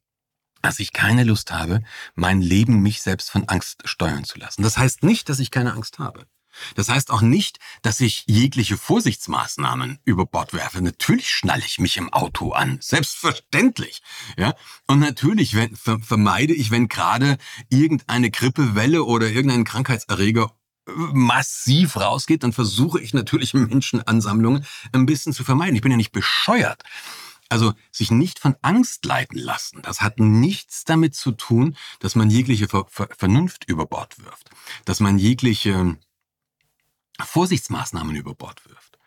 dass 0.63 0.79
ich 0.79 0.93
keine 0.93 1.25
Lust 1.25 1.53
habe, 1.53 1.83
mein 2.15 2.41
Leben 2.41 2.81
mich 2.81 3.03
selbst 3.03 3.31
von 3.31 3.49
Angst 3.49 3.83
steuern 3.85 4.25
zu 4.25 4.39
lassen. 4.39 4.63
Das 4.63 4.79
heißt 4.79 5.03
nicht, 5.03 5.29
dass 5.29 5.39
ich 5.39 5.51
keine 5.51 5.73
Angst 5.73 5.99
habe. 5.99 6.27
Das 6.75 6.89
heißt 6.89 7.11
auch 7.11 7.21
nicht, 7.21 7.59
dass 7.83 8.01
ich 8.01 8.25
jegliche 8.27 8.77
Vorsichtsmaßnahmen 8.77 9.99
über 10.05 10.27
Bord 10.27 10.53
werfe. 10.53 10.83
Natürlich 10.83 11.31
schnalle 11.31 11.65
ich 11.65 11.79
mich 11.79 11.97
im 11.97 12.13
Auto 12.13 12.53
an. 12.53 12.79
Selbstverständlich. 12.81 14.03
Ja. 14.37 14.55
Und 14.87 15.01
natürlich 15.01 15.55
wenn, 15.55 15.77
ver, 15.77 15.99
vermeide 16.01 16.55
ich, 16.55 16.71
wenn 16.71 16.89
gerade 16.89 17.39
irgendeine 17.69 18.31
Grippewelle 18.31 19.05
oder 19.05 19.29
irgendein 19.29 19.65
Krankheitserreger 19.65 20.53
äh, 20.87 20.93
massiv 21.13 21.97
rausgeht, 21.97 22.43
dann 22.43 22.53
versuche 22.53 23.01
ich 23.01 23.15
natürlich 23.15 23.55
Menschenansammlungen 23.55 24.67
ein 24.93 25.07
bisschen 25.07 25.33
zu 25.33 25.45
vermeiden. 25.45 25.77
Ich 25.77 25.83
bin 25.83 25.91
ja 25.91 25.97
nicht 25.97 26.13
bescheuert. 26.13 26.83
Also 27.49 27.73
sich 27.91 28.11
nicht 28.11 28.39
von 28.39 28.57
Angst 28.63 29.05
leiten 29.05 29.39
lassen, 29.39 29.81
das 29.83 30.01
hat 30.03 30.21
nichts 30.21 30.85
damit 30.85 31.15
zu 31.15 31.33
tun, 31.33 31.77
dass 32.01 32.15
man 32.15 32.31
jegliche 32.31 32.69
Ver 32.69 32.87
Ver 32.89 33.09
Vernunft 33.17 33.65
über 33.65 33.87
Bord 33.87 34.19
wirft, 34.23 34.51
dass 34.85 35.01
man 35.01 35.19
jegliche 35.19 35.97
Vorsichtsmaßnahmen 37.21 38.15
über 38.15 38.35
Bord 38.35 38.69
wirft. 38.69 38.99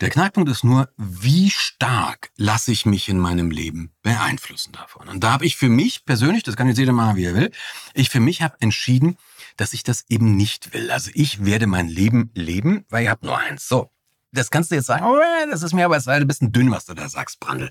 Der 0.00 0.10
Knackpunkt 0.10 0.50
ist 0.50 0.64
nur, 0.64 0.88
wie 0.96 1.50
stark 1.50 2.30
lasse 2.36 2.72
ich 2.72 2.86
mich 2.86 3.08
in 3.08 3.18
meinem 3.18 3.50
Leben 3.50 3.92
beeinflussen 4.02 4.72
davon. 4.72 5.08
Und 5.08 5.22
da 5.22 5.32
habe 5.32 5.44
ich 5.44 5.56
für 5.56 5.68
mich 5.68 6.04
persönlich, 6.04 6.42
das 6.42 6.56
kann 6.56 6.68
jetzt 6.68 6.78
jeder 6.78 6.92
machen, 6.92 7.16
wie 7.16 7.24
er 7.24 7.34
will, 7.34 7.52
ich 7.94 8.08
für 8.08 8.20
mich 8.20 8.42
habe 8.42 8.56
entschieden, 8.60 9.18
dass 9.56 9.72
ich 9.72 9.82
das 9.82 10.06
eben 10.08 10.36
nicht 10.36 10.72
will. 10.72 10.90
Also 10.90 11.10
ich 11.14 11.44
werde 11.44 11.66
mein 11.66 11.88
Leben 11.88 12.30
leben, 12.34 12.84
weil 12.88 13.04
ich 13.04 13.10
habe 13.10 13.26
nur 13.26 13.38
eins. 13.38 13.68
So, 13.68 13.90
das 14.32 14.50
kannst 14.50 14.70
du 14.70 14.76
jetzt 14.76 14.86
sagen, 14.86 15.04
oh, 15.04 15.18
das 15.50 15.62
ist 15.62 15.72
mir 15.72 15.84
aber 15.84 16.00
ein 16.04 16.26
bisschen 16.26 16.52
dünn, 16.52 16.70
was 16.70 16.86
du 16.86 16.94
da 16.94 17.08
sagst, 17.08 17.40
Brandl. 17.40 17.70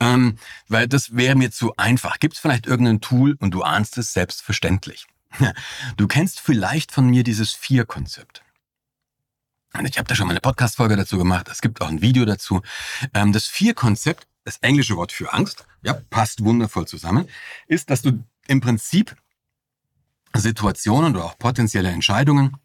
Ähm, 0.00 0.36
weil 0.68 0.88
das 0.88 1.14
wäre 1.14 1.36
mir 1.36 1.50
zu 1.50 1.76
einfach. 1.76 2.18
Gibt 2.18 2.34
es 2.34 2.40
vielleicht 2.40 2.66
irgendein 2.66 3.00
Tool 3.00 3.36
und 3.38 3.52
du 3.52 3.62
ahnst 3.62 3.98
es 3.98 4.12
selbstverständlich. 4.12 5.06
Du 5.96 6.08
kennst 6.08 6.40
vielleicht 6.40 6.92
von 6.92 7.08
mir 7.08 7.22
dieses 7.22 7.52
Vier-Konzept. 7.52 8.42
Ich 9.84 9.98
habe 9.98 10.08
da 10.08 10.16
schon 10.16 10.26
mal 10.26 10.32
eine 10.32 10.40
Podcast-Folge 10.40 10.96
dazu 10.96 11.16
gemacht. 11.16 11.48
Es 11.48 11.60
gibt 11.60 11.80
auch 11.80 11.88
ein 11.88 12.02
Video 12.02 12.24
dazu. 12.24 12.60
Ähm, 13.14 13.32
das 13.32 13.46
Vier-Konzept, 13.46 14.26
das 14.44 14.56
englische 14.58 14.96
Wort 14.96 15.12
für 15.12 15.32
Angst, 15.32 15.66
ja, 15.82 15.94
passt 16.10 16.44
wundervoll 16.44 16.88
zusammen, 16.88 17.28
ist, 17.68 17.90
dass 17.90 18.02
du 18.02 18.24
im 18.48 18.60
Prinzip 18.60 19.14
Situationen 20.34 21.14
oder 21.14 21.24
auch 21.24 21.38
potenzielle 21.38 21.90
Entscheidungen 21.90 22.56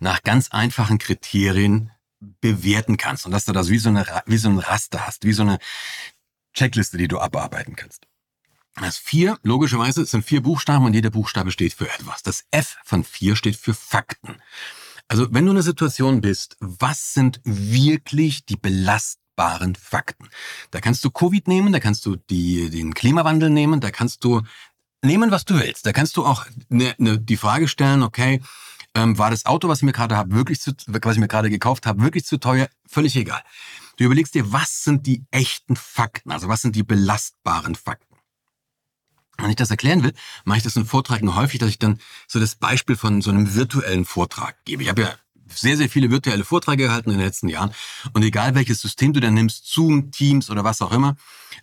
nach 0.00 0.22
ganz 0.22 0.50
einfachen 0.50 0.98
Kriterien 0.98 1.90
bewerten 2.40 2.96
kannst 2.96 3.26
und 3.26 3.32
dass 3.32 3.44
du 3.44 3.52
das 3.52 3.68
wie 3.68 3.78
so, 3.78 3.90
eine, 3.90 4.06
wie 4.26 4.38
so 4.38 4.48
ein 4.48 4.58
Raster 4.58 5.06
hast, 5.06 5.24
wie 5.24 5.32
so 5.32 5.42
eine 5.42 5.58
Checkliste, 6.54 6.96
die 6.96 7.08
du 7.08 7.18
abarbeiten 7.18 7.76
kannst. 7.76 8.06
Das 8.76 8.96
vier, 8.96 9.38
logischerweise, 9.42 10.04
sind 10.04 10.24
vier 10.24 10.42
Buchstaben 10.42 10.84
und 10.84 10.94
jeder 10.94 11.10
Buchstabe 11.10 11.52
steht 11.52 11.74
für 11.74 11.88
etwas. 11.88 12.22
Das 12.22 12.44
F 12.50 12.76
von 12.84 13.04
vier 13.04 13.36
steht 13.36 13.56
für 13.56 13.74
Fakten. 13.74 14.42
Also 15.06 15.26
wenn 15.30 15.44
du 15.44 15.52
in 15.52 15.56
einer 15.56 15.62
Situation 15.62 16.20
bist, 16.20 16.56
was 16.60 17.12
sind 17.14 17.40
wirklich 17.44 18.46
die 18.46 18.56
belastbaren 18.56 19.76
Fakten? 19.76 20.28
Da 20.70 20.80
kannst 20.80 21.04
du 21.04 21.10
Covid 21.10 21.46
nehmen, 21.46 21.72
da 21.72 21.78
kannst 21.78 22.04
du 22.06 22.16
die, 22.16 22.70
den 22.70 22.94
Klimawandel 22.94 23.50
nehmen, 23.50 23.80
da 23.80 23.90
kannst 23.90 24.24
du 24.24 24.42
nehmen, 25.02 25.30
was 25.30 25.44
du 25.44 25.54
willst. 25.54 25.86
Da 25.86 25.92
kannst 25.92 26.16
du 26.16 26.24
auch 26.24 26.46
ne, 26.68 26.94
ne, 26.98 27.18
die 27.18 27.36
Frage 27.36 27.68
stellen, 27.68 28.02
okay, 28.02 28.40
ähm, 28.94 29.18
war 29.18 29.30
das 29.30 29.46
Auto, 29.46 29.68
was 29.68 29.78
ich 29.78 29.84
mir 29.84 29.92
gerade 29.92 30.16
habe, 30.16 30.34
wirklich 30.34 30.60
zu, 30.60 30.72
was 30.86 31.14
ich 31.14 31.20
mir 31.20 31.28
gerade 31.28 31.50
gekauft 31.50 31.86
habe, 31.86 32.02
wirklich 32.02 32.24
zu 32.24 32.38
teuer? 32.38 32.68
Völlig 32.86 33.16
egal. 33.16 33.42
Du 33.96 34.04
überlegst 34.04 34.34
dir, 34.34 34.52
was 34.52 34.84
sind 34.84 35.06
die 35.06 35.24
echten 35.30 35.76
Fakten? 35.76 36.32
Also 36.32 36.48
was 36.48 36.62
sind 36.62 36.76
die 36.76 36.82
belastbaren 36.82 37.74
Fakten? 37.74 38.16
Wenn 39.38 39.50
ich 39.50 39.56
das 39.56 39.70
erklären 39.70 40.02
will, 40.04 40.14
mache 40.44 40.58
ich 40.58 40.64
das 40.64 40.76
in 40.76 40.86
Vorträgen 40.86 41.34
häufig, 41.34 41.58
dass 41.58 41.68
ich 41.68 41.78
dann 41.78 41.98
so 42.28 42.38
das 42.38 42.54
Beispiel 42.54 42.96
von 42.96 43.20
so 43.20 43.30
einem 43.30 43.54
virtuellen 43.54 44.04
Vortrag 44.04 44.56
gebe. 44.64 44.84
Ich 44.84 44.88
habe 44.88 45.02
ja 45.02 45.14
sehr, 45.48 45.76
sehr 45.76 45.88
viele 45.88 46.10
virtuelle 46.10 46.44
Vorträge 46.44 46.84
gehalten 46.84 47.10
in 47.10 47.18
den 47.18 47.26
letzten 47.26 47.48
Jahren. 47.48 47.72
Und 48.12 48.22
egal 48.22 48.54
welches 48.54 48.80
System 48.80 49.12
du 49.12 49.20
dann 49.20 49.34
nimmst, 49.34 49.66
Zoom, 49.66 50.10
Teams 50.10 50.50
oder 50.50 50.64
was 50.64 50.82
auch 50.82 50.92
immer, 50.92 51.16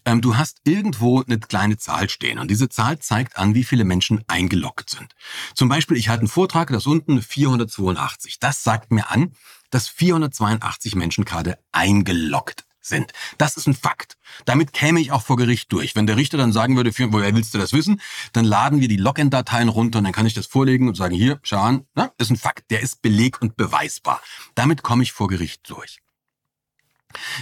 ähm, 0.06 0.22
du 0.22 0.38
hast 0.38 0.62
irgendwo 0.64 1.22
eine 1.22 1.40
kleine 1.40 1.78
Zahl 1.78 2.10
stehen. 2.10 2.40
Und 2.40 2.50
diese 2.50 2.70
Zahl 2.70 3.00
zeigt 3.00 3.38
an, 3.38 3.56
wie 3.56 3.64
viele 3.64 3.84
Menschen 3.84 4.24
eingeloggt 4.28 4.90
sind. 4.90 5.16
Zum 5.56 5.70
Beispiel, 5.70 5.98
ich 5.98 6.10
halte 6.10 6.22
einen 6.22 6.28
Vortrag, 6.28 6.70
das 6.70 6.88
unten 6.88 7.22
482. 7.22 8.40
Das 8.40 8.64
sagt 8.64 8.92
mir 8.92 9.10
an, 9.12 9.34
dass 9.70 9.88
482 9.88 10.96
Menschen 10.96 11.26
gerade 11.26 11.58
eingeloggt 11.72 12.66
sind. 12.82 13.14
Das 13.38 13.58
ist 13.58 13.68
ein 13.68 13.74
Fakt. 13.74 14.18
Damit 14.46 14.74
käme 14.74 15.00
ich 15.00 15.12
auch 15.12 15.22
vor 15.22 15.38
Gericht 15.38 15.72
durch. 15.72 15.96
Wenn 15.96 16.08
der 16.08 16.18
Richter 16.18 16.38
dann 16.38 16.52
sagen 16.52 16.76
würde, 16.76 16.92
woher 17.12 17.36
willst 17.36 17.54
du 17.54 17.58
das 17.58 17.74
wissen, 17.74 18.02
dann 18.34 18.46
laden 18.46 18.82
wir 18.82 18.88
die 18.88 18.98
Login-Dateien 18.98 19.70
runter 19.70 20.00
und 20.00 20.06
dann 20.06 20.14
kann 20.14 20.26
ich 20.26 20.34
das 20.34 20.48
vorlegen 20.48 20.88
und 20.88 20.96
sagen, 20.96 21.16
hier, 21.16 21.40
schau 21.44 21.62
an, 21.62 21.86
na, 21.96 22.12
ist 22.18 22.32
ein 22.32 22.38
Fakt, 22.38 22.72
der 22.72 22.82
ist 22.82 23.02
beleg- 23.02 23.42
und 23.42 23.56
beweisbar. 23.56 24.22
Damit 24.56 24.84
komme 24.84 25.04
ich 25.04 25.12
vor 25.12 25.28
Gericht 25.28 25.70
durch. 25.70 26.00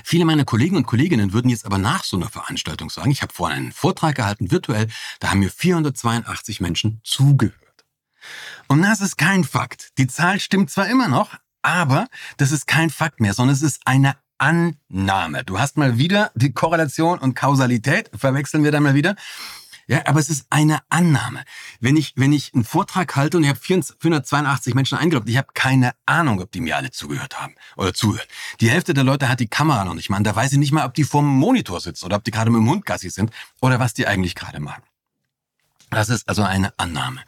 Viele 0.03 0.25
meiner 0.25 0.45
Kollegen 0.45 0.75
und 0.77 0.87
Kolleginnen 0.87 1.33
würden 1.33 1.49
jetzt 1.49 1.65
aber 1.65 1.77
nach 1.77 2.03
so 2.03 2.17
einer 2.17 2.29
Veranstaltung 2.29 2.89
sagen, 2.89 3.11
ich 3.11 3.21
habe 3.21 3.33
vorhin 3.33 3.57
einen 3.57 3.71
Vortrag 3.71 4.15
gehalten, 4.15 4.51
virtuell, 4.51 4.87
da 5.19 5.29
haben 5.29 5.39
mir 5.39 5.51
482 5.51 6.59
Menschen 6.59 7.01
zugehört. 7.03 7.55
Und 8.67 8.81
das 8.81 9.01
ist 9.01 9.17
kein 9.17 9.43
Fakt. 9.43 9.97
Die 9.97 10.07
Zahl 10.07 10.39
stimmt 10.39 10.71
zwar 10.71 10.87
immer 10.87 11.07
noch, 11.07 11.35
aber 11.61 12.07
das 12.37 12.51
ist 12.51 12.67
kein 12.67 12.89
Fakt 12.89 13.19
mehr, 13.19 13.33
sondern 13.33 13.55
es 13.55 13.61
ist 13.61 13.81
eine 13.85 14.15
Annahme. 14.39 15.43
Du 15.43 15.59
hast 15.59 15.77
mal 15.77 15.97
wieder 15.97 16.31
die 16.33 16.51
Korrelation 16.51 17.19
und 17.19 17.35
Kausalität, 17.35 18.09
verwechseln 18.17 18.63
wir 18.63 18.71
da 18.71 18.79
mal 18.79 18.95
wieder. 18.95 19.15
Ja, 19.89 20.03
aber 20.05 20.19
es 20.19 20.29
ist 20.29 20.45
eine 20.51 20.81
Annahme. 20.89 21.43
Wenn 21.79 21.97
ich, 21.97 22.13
wenn 22.15 22.31
ich 22.31 22.53
einen 22.53 22.63
Vortrag 22.63 23.15
halte 23.15 23.37
und 23.37 23.43
ich 23.43 23.49
habe 23.49 23.59
482 23.59 24.75
Menschen 24.75 24.99
eingeloggt, 24.99 25.27
ich 25.27 25.37
habe 25.37 25.47
keine 25.55 25.93
Ahnung, 26.05 26.39
ob 26.41 26.51
die 26.51 26.61
mir 26.61 26.77
alle 26.77 26.91
zugehört 26.91 27.41
haben 27.41 27.55
oder 27.75 27.91
zuhören. 27.91 28.27
Die 28.61 28.69
Hälfte 28.69 28.93
der 28.93 29.03
Leute 29.03 29.29
hat 29.29 29.39
die 29.39 29.47
Kamera 29.47 29.83
noch 29.85 29.95
nicht 29.95 30.11
mal. 30.11 30.21
Da 30.21 30.35
weiß 30.35 30.51
ich 30.51 30.59
nicht 30.59 30.71
mal, 30.71 30.85
ob 30.85 30.93
die 30.93 31.03
vorm 31.03 31.25
Monitor 31.25 31.79
sitzen 31.79 32.05
oder 32.05 32.17
ob 32.17 32.23
die 32.23 32.29
gerade 32.29 32.51
mit 32.51 32.59
dem 32.59 32.69
Hund 32.69 32.85
Gassi 32.85 33.09
sind 33.09 33.31
oder 33.61 33.79
was 33.79 33.95
die 33.95 34.05
eigentlich 34.05 34.35
gerade 34.35 34.59
machen. 34.59 34.83
Das 35.89 36.09
ist 36.09 36.29
also 36.29 36.43
eine 36.43 36.77
Annahme. 36.77 37.23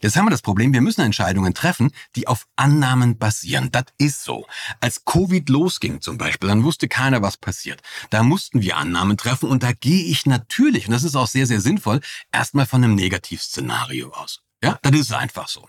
Jetzt 0.00 0.16
haben 0.16 0.26
wir 0.26 0.30
das 0.30 0.42
Problem, 0.42 0.72
wir 0.72 0.80
müssen 0.80 1.00
Entscheidungen 1.00 1.52
treffen, 1.54 1.90
die 2.14 2.28
auf 2.28 2.46
Annahmen 2.56 3.18
basieren. 3.18 3.70
Das 3.72 3.86
ist 3.98 4.22
so. 4.22 4.46
Als 4.80 5.04
Covid 5.04 5.48
losging 5.48 6.00
zum 6.00 6.16
Beispiel, 6.18 6.48
dann 6.48 6.62
wusste 6.62 6.88
keiner, 6.88 7.22
was 7.22 7.36
passiert. 7.36 7.82
Da 8.10 8.22
mussten 8.22 8.62
wir 8.62 8.76
Annahmen 8.76 9.16
treffen 9.16 9.48
und 9.48 9.62
da 9.62 9.72
gehe 9.72 10.04
ich 10.04 10.26
natürlich, 10.26 10.86
und 10.86 10.92
das 10.92 11.02
ist 11.04 11.16
auch 11.16 11.26
sehr, 11.26 11.46
sehr 11.46 11.60
sinnvoll, 11.60 12.00
erstmal 12.32 12.66
von 12.66 12.84
einem 12.84 12.94
Negativszenario 12.94 14.12
aus. 14.12 14.42
Ja, 14.62 14.78
das 14.82 14.94
ist 14.94 15.12
einfach 15.12 15.48
so. 15.48 15.68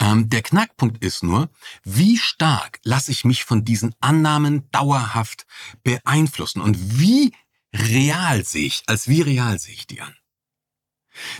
Ähm, 0.00 0.28
der 0.28 0.42
Knackpunkt 0.42 1.02
ist 1.04 1.22
nur, 1.22 1.50
wie 1.84 2.16
stark 2.16 2.80
lasse 2.82 3.12
ich 3.12 3.24
mich 3.24 3.44
von 3.44 3.64
diesen 3.64 3.94
Annahmen 4.00 4.68
dauerhaft 4.70 5.46
beeinflussen 5.84 6.60
und 6.60 6.98
wie 6.98 7.32
real 7.74 8.44
sehe 8.44 8.66
ich, 8.66 8.82
als 8.86 9.08
wie 9.08 9.22
real 9.22 9.58
sehe 9.58 9.74
ich 9.74 9.86
die 9.86 10.00
an? 10.00 10.14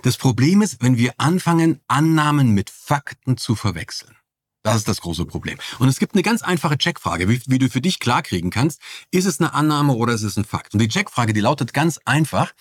Das 0.03 0.17
Problem 0.17 0.63
ist, 0.63 0.83
wenn 0.83 0.97
wir 0.97 1.15
anfangen, 1.19 1.81
Annahmen 1.89 2.53
mit 2.53 2.71
Fakten 2.71 3.37
zu 3.37 3.55
verwechseln. 3.55 4.17
Das 4.63 4.77
ist 4.77 4.87
das 4.87 5.01
große 5.01 5.27
Problem. 5.27 5.59
Und 5.81 5.89
es 5.89 5.99
gibt 5.99 6.15
eine 6.15 6.23
ganz 6.23 6.43
einfache 6.43 6.79
Checkfrage, 6.79 7.29
wie, 7.29 7.43
wie, 7.47 7.59
du 7.59 7.69
für 7.69 7.81
dich 7.81 7.99
klarkriegen 7.99 8.51
kannst, 8.51 8.81
ist 9.11 9.27
es 9.27 9.41
eine 9.41 9.55
Annahme 9.55 9.95
oder 9.95 10.13
ist 10.13 10.23
es 10.23 10.37
ein 10.37 10.45
Fakt? 10.45 10.73
Und 10.73 10.81
die 10.81 10.89
Checkfrage, 10.89 11.33
die 11.33 11.41
lautet 11.41 11.73
ganz 11.73 11.99
einfach, 12.05 12.53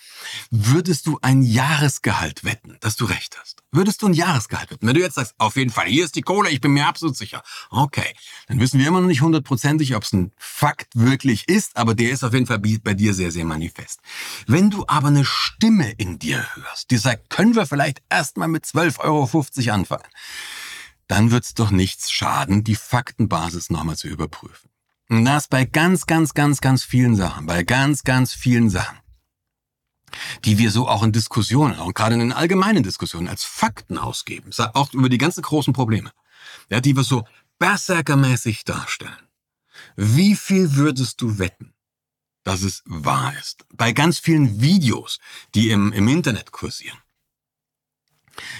würdest 0.50 1.06
du 1.06 1.18
ein 1.22 1.42
Jahresgehalt 1.42 2.42
wetten, 2.42 2.76
dass 2.80 2.96
du 2.96 3.04
recht 3.04 3.38
hast? 3.40 3.62
Würdest 3.70 4.02
du 4.02 4.06
ein 4.06 4.14
Jahresgehalt 4.14 4.72
wetten? 4.72 4.86
Wenn 4.86 4.94
du 4.94 5.00
jetzt 5.00 5.14
sagst, 5.14 5.34
auf 5.38 5.56
jeden 5.56 5.70
Fall, 5.70 5.86
hier 5.86 6.04
ist 6.04 6.16
die 6.16 6.22
Kohle, 6.22 6.50
ich 6.50 6.60
bin 6.60 6.72
mir 6.72 6.88
absolut 6.88 7.16
sicher. 7.16 7.42
Okay, 7.70 8.14
dann 8.48 8.58
wissen 8.58 8.80
wir 8.80 8.88
immer 8.88 9.00
noch 9.00 9.06
nicht 9.06 9.22
hundertprozentig, 9.22 9.94
ob 9.94 10.02
es 10.02 10.12
ein 10.12 10.32
Fakt 10.36 10.88
wirklich 10.94 11.48
ist, 11.48 11.76
aber 11.76 11.94
der 11.94 12.10
ist 12.10 12.24
auf 12.24 12.34
jeden 12.34 12.46
Fall 12.46 12.58
bei 12.58 12.94
dir 12.94 13.14
sehr, 13.14 13.30
sehr 13.30 13.44
manifest. 13.44 14.00
Wenn 14.48 14.70
du 14.70 14.84
aber 14.88 15.08
eine 15.08 15.24
Stimme 15.24 15.92
in 15.92 16.18
dir 16.18 16.44
hörst, 16.54 16.90
die 16.90 16.96
sagt, 16.96 17.30
können 17.30 17.54
wir 17.54 17.66
vielleicht 17.66 18.02
erstmal 18.10 18.48
mit 18.48 18.64
12,50 18.64 18.98
Euro 19.04 19.74
anfangen, 19.74 20.04
dann 21.12 21.30
wird's 21.30 21.52
doch 21.52 21.70
nichts 21.70 22.10
schaden, 22.10 22.64
die 22.64 22.74
Faktenbasis 22.74 23.68
nochmal 23.68 23.98
zu 23.98 24.08
überprüfen. 24.08 24.70
Und 25.10 25.26
das 25.26 25.46
bei 25.46 25.66
ganz, 25.66 26.06
ganz, 26.06 26.32
ganz, 26.32 26.62
ganz 26.62 26.84
vielen 26.84 27.16
Sachen, 27.16 27.44
bei 27.44 27.64
ganz, 27.64 28.02
ganz 28.02 28.32
vielen 28.32 28.70
Sachen, 28.70 28.98
die 30.46 30.56
wir 30.56 30.70
so 30.70 30.88
auch 30.88 31.02
in 31.02 31.12
Diskussionen, 31.12 31.78
auch 31.78 31.92
gerade 31.92 32.14
in 32.14 32.20
den 32.20 32.32
allgemeinen 32.32 32.82
Diskussionen 32.82 33.28
als 33.28 33.44
Fakten 33.44 33.98
ausgeben, 33.98 34.52
auch 34.72 34.94
über 34.94 35.10
die 35.10 35.18
ganzen 35.18 35.42
großen 35.42 35.74
Probleme, 35.74 36.12
ja, 36.70 36.80
die 36.80 36.96
wir 36.96 37.04
so 37.04 37.26
berserkermäßig 37.58 38.64
darstellen. 38.64 39.28
Wie 39.96 40.34
viel 40.34 40.76
würdest 40.76 41.20
du 41.20 41.38
wetten, 41.38 41.74
dass 42.42 42.62
es 42.62 42.82
wahr 42.86 43.34
ist? 43.38 43.66
Bei 43.74 43.92
ganz 43.92 44.18
vielen 44.18 44.62
Videos, 44.62 45.18
die 45.54 45.72
im, 45.72 45.92
im 45.92 46.08
Internet 46.08 46.52
kursieren. 46.52 46.96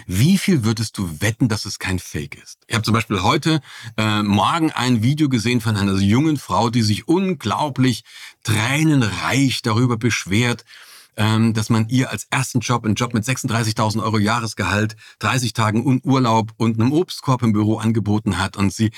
Wie 0.06 0.38
viel 0.38 0.64
würdest 0.64 0.98
du 0.98 1.20
wetten, 1.20 1.48
dass 1.48 1.64
es 1.64 1.78
kein 1.78 1.98
Fake 1.98 2.40
ist? 2.42 2.58
Ich 2.66 2.74
habe 2.74 2.84
zum 2.84 2.94
Beispiel 2.94 3.22
heute 3.22 3.60
äh, 3.96 4.22
Morgen 4.22 4.70
ein 4.70 5.02
Video 5.02 5.28
gesehen 5.28 5.60
von 5.60 5.76
einer 5.76 5.98
jungen 5.98 6.36
Frau, 6.36 6.70
die 6.70 6.82
sich 6.82 7.08
unglaublich 7.08 8.04
tränenreich 8.42 9.62
darüber 9.62 9.96
beschwert, 9.96 10.64
ähm, 11.16 11.54
dass 11.54 11.70
man 11.70 11.88
ihr 11.88 12.10
als 12.10 12.26
ersten 12.30 12.60
Job, 12.60 12.84
einen 12.84 12.94
Job 12.94 13.14
mit 13.14 13.24
36.000 13.24 14.02
Euro 14.02 14.18
Jahresgehalt, 14.18 14.96
30 15.18 15.52
Tagen 15.52 16.00
Urlaub 16.04 16.52
und 16.56 16.80
einem 16.80 16.92
Obstkorb 16.92 17.42
im 17.42 17.52
Büro 17.52 17.78
angeboten 17.78 18.38
hat 18.38 18.56
und 18.56 18.72
sie 18.72 18.90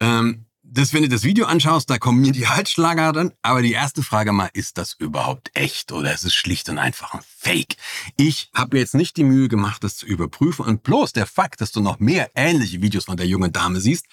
ähm, 0.00 0.46
das, 0.70 0.92
wenn 0.92 1.02
du 1.02 1.08
das 1.08 1.24
Video 1.24 1.46
anschaust, 1.46 1.88
da 1.88 1.98
kommen 1.98 2.20
mir 2.20 2.32
die 2.32 2.46
Halsschlagader. 2.48 3.32
Aber 3.42 3.62
die 3.62 3.72
erste 3.72 4.02
Frage 4.02 4.32
mal, 4.32 4.50
ist 4.52 4.78
das 4.78 4.94
überhaupt 4.94 5.50
echt 5.54 5.92
oder 5.92 6.12
ist 6.12 6.24
es 6.24 6.34
schlicht 6.34 6.68
und 6.68 6.78
einfach 6.78 7.14
ein 7.14 7.20
Fake? 7.26 7.76
Ich 8.16 8.50
habe 8.54 8.76
mir 8.76 8.80
jetzt 8.80 8.94
nicht 8.94 9.16
die 9.16 9.24
Mühe 9.24 9.48
gemacht, 9.48 9.82
das 9.84 9.96
zu 9.96 10.06
überprüfen. 10.06 10.64
Und 10.64 10.82
bloß 10.82 11.12
der 11.12 11.26
Fakt, 11.26 11.60
dass 11.60 11.72
du 11.72 11.80
noch 11.80 11.98
mehr 11.98 12.30
ähnliche 12.34 12.82
Videos 12.82 13.06
von 13.06 13.16
der 13.16 13.26
jungen 13.26 13.52
Dame 13.52 13.80
siehst, 13.80 14.06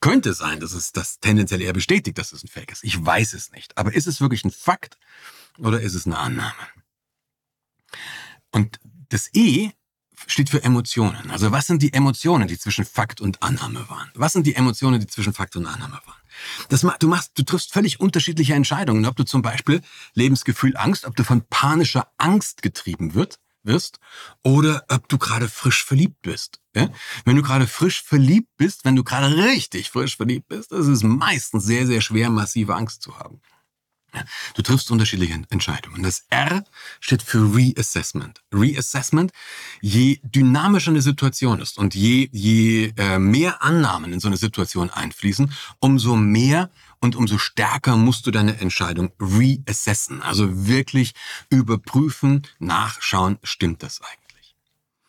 könnte 0.00 0.34
sein, 0.34 0.60
dass 0.60 0.72
es 0.72 0.92
das 0.92 1.20
tendenziell 1.20 1.62
eher 1.62 1.72
bestätigt, 1.72 2.18
dass 2.18 2.32
es 2.32 2.44
ein 2.44 2.48
Fake 2.48 2.72
ist. 2.72 2.84
Ich 2.84 3.04
weiß 3.04 3.34
es 3.34 3.52
nicht. 3.52 3.76
Aber 3.76 3.94
ist 3.94 4.06
es 4.06 4.20
wirklich 4.20 4.44
ein 4.44 4.50
Fakt 4.50 4.98
oder 5.58 5.80
ist 5.80 5.94
es 5.94 6.06
eine 6.06 6.18
Annahme? 6.18 6.54
Und 8.50 8.78
das 9.08 9.30
E 9.34 9.70
steht 10.26 10.50
für 10.50 10.62
Emotionen. 10.62 11.30
Also 11.30 11.52
was 11.52 11.66
sind 11.66 11.82
die 11.82 11.92
Emotionen, 11.92 12.48
die 12.48 12.58
zwischen 12.58 12.84
Fakt 12.84 13.20
und 13.20 13.42
Annahme 13.42 13.88
waren? 13.88 14.10
Was 14.14 14.32
sind 14.32 14.46
die 14.46 14.54
Emotionen, 14.54 15.00
die 15.00 15.06
zwischen 15.06 15.32
Fakt 15.32 15.56
und 15.56 15.66
Annahme 15.66 16.00
waren? 16.04 16.20
Das, 16.68 16.86
du 16.98 17.08
machst, 17.08 17.32
du 17.36 17.42
triffst 17.42 17.72
völlig 17.72 18.00
unterschiedliche 18.00 18.54
Entscheidungen. 18.54 19.06
Ob 19.06 19.16
du 19.16 19.24
zum 19.24 19.42
Beispiel 19.42 19.80
Lebensgefühl 20.14 20.76
Angst, 20.76 21.06
ob 21.06 21.16
du 21.16 21.24
von 21.24 21.42
panischer 21.48 22.08
Angst 22.18 22.62
getrieben 22.62 23.14
wird, 23.14 23.38
wirst 23.66 23.98
oder 24.42 24.84
ob 24.88 25.08
du 25.08 25.18
gerade 25.18 25.48
frisch 25.48 25.84
verliebt 25.84 26.22
bist. 26.22 26.60
Ja? 26.74 26.88
Wenn 27.24 27.36
du 27.36 27.42
gerade 27.42 27.66
frisch 27.66 28.02
verliebt 28.02 28.48
bist, 28.56 28.84
wenn 28.84 28.96
du 28.96 29.04
gerade 29.04 29.36
richtig 29.36 29.90
frisch 29.90 30.16
verliebt 30.16 30.48
bist, 30.48 30.72
ist 30.72 30.86
es 30.86 31.02
meistens 31.02 31.64
sehr, 31.64 31.86
sehr 31.86 32.00
schwer, 32.00 32.30
massive 32.30 32.74
Angst 32.74 33.02
zu 33.02 33.18
haben. 33.18 33.40
Du 34.54 34.62
triffst 34.62 34.90
unterschiedliche 34.90 35.40
Entscheidungen. 35.50 36.02
Das 36.02 36.26
R 36.30 36.64
steht 37.00 37.22
für 37.22 37.54
Reassessment. 37.54 38.42
Reassessment, 38.52 39.32
je 39.80 40.20
dynamischer 40.22 40.90
eine 40.90 41.02
Situation 41.02 41.60
ist 41.60 41.78
und 41.78 41.94
je, 41.94 42.28
je 42.32 42.92
äh, 42.96 43.18
mehr 43.18 43.62
Annahmen 43.62 44.12
in 44.12 44.20
so 44.20 44.28
eine 44.28 44.36
Situation 44.36 44.90
einfließen, 44.90 45.52
umso 45.80 46.16
mehr 46.16 46.70
und 47.00 47.16
umso 47.16 47.38
stärker 47.38 47.96
musst 47.96 48.26
du 48.26 48.30
deine 48.30 48.58
Entscheidung 48.58 49.12
reassessen. 49.20 50.22
Also 50.22 50.66
wirklich 50.66 51.12
überprüfen, 51.50 52.46
nachschauen, 52.58 53.38
stimmt 53.42 53.82
das 53.82 54.00
eigentlich? 54.00 54.56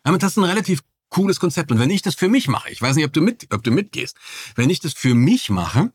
Damit 0.03 0.23
hast 0.23 0.37
du 0.37 0.41
ein 0.41 0.49
relativ 0.49 0.83
cooles 1.09 1.39
Konzept. 1.39 1.71
Und 1.71 1.79
wenn 1.79 1.89
ich 1.89 2.01
das 2.01 2.15
für 2.15 2.29
mich 2.29 2.47
mache, 2.47 2.69
ich 2.69 2.81
weiß 2.81 2.95
nicht, 2.95 3.05
ob 3.05 3.13
du, 3.13 3.21
mit, 3.21 3.47
ob 3.53 3.63
du 3.63 3.71
mitgehst, 3.71 4.17
wenn 4.55 4.69
ich 4.69 4.79
das 4.79 4.93
für 4.93 5.13
mich 5.15 5.49
mache, 5.49 5.91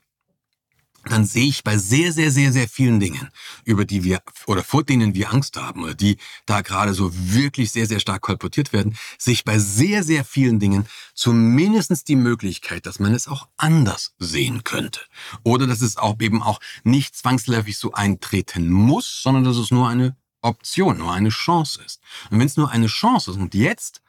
dann 1.04 1.24
sehe 1.24 1.48
ich 1.48 1.64
bei 1.64 1.78
sehr, 1.78 2.12
sehr, 2.12 2.30
sehr, 2.30 2.52
sehr 2.52 2.68
vielen 2.68 3.00
Dingen, 3.00 3.28
über 3.64 3.84
die 3.84 4.04
wir 4.04 4.22
oder 4.46 4.62
vor 4.62 4.84
denen 4.84 5.14
wir 5.14 5.32
Angst 5.32 5.56
haben 5.56 5.82
oder 5.82 5.94
die 5.94 6.16
da 6.46 6.60
gerade 6.60 6.94
so 6.94 7.10
wirklich 7.12 7.72
sehr, 7.72 7.86
sehr 7.86 8.00
stark 8.00 8.22
kolportiert 8.22 8.72
werden, 8.72 8.96
sehe 9.18 9.34
ich 9.34 9.44
bei 9.44 9.58
sehr, 9.58 10.04
sehr 10.04 10.24
vielen 10.24 10.60
Dingen 10.60 10.86
zumindestens 11.14 12.04
die 12.04 12.16
Möglichkeit, 12.16 12.86
dass 12.86 13.00
man 13.00 13.14
es 13.14 13.26
auch 13.26 13.48
anders 13.56 14.14
sehen 14.18 14.64
könnte. 14.64 15.00
Oder 15.42 15.66
dass 15.66 15.80
es 15.80 15.96
auch 15.96 16.20
eben 16.20 16.42
auch 16.42 16.60
nicht 16.84 17.16
zwangsläufig 17.16 17.78
so 17.78 17.92
eintreten 17.92 18.70
muss, 18.70 19.22
sondern 19.22 19.44
dass 19.44 19.56
es 19.56 19.70
nur 19.70 19.88
eine 19.88 20.16
Option, 20.40 20.98
nur 20.98 21.12
eine 21.12 21.30
Chance 21.30 21.80
ist. 21.84 22.00
Und 22.30 22.38
wenn 22.38 22.46
es 22.46 22.56
nur 22.56 22.70
eine 22.70 22.86
Chance 22.86 23.30
ist 23.30 23.36
und 23.36 23.54
jetzt 23.54 24.02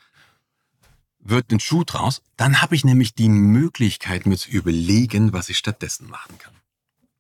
wird 1.19 1.51
ein 1.51 1.59
Schuh 1.59 1.83
draus, 1.83 2.21
dann 2.37 2.61
habe 2.61 2.75
ich 2.75 2.83
nämlich 2.83 3.15
die 3.15 3.29
Möglichkeit, 3.29 4.25
mir 4.25 4.37
zu 4.37 4.49
überlegen, 4.49 5.33
was 5.33 5.49
ich 5.49 5.57
stattdessen 5.57 6.09
machen 6.09 6.37
kann. 6.37 6.53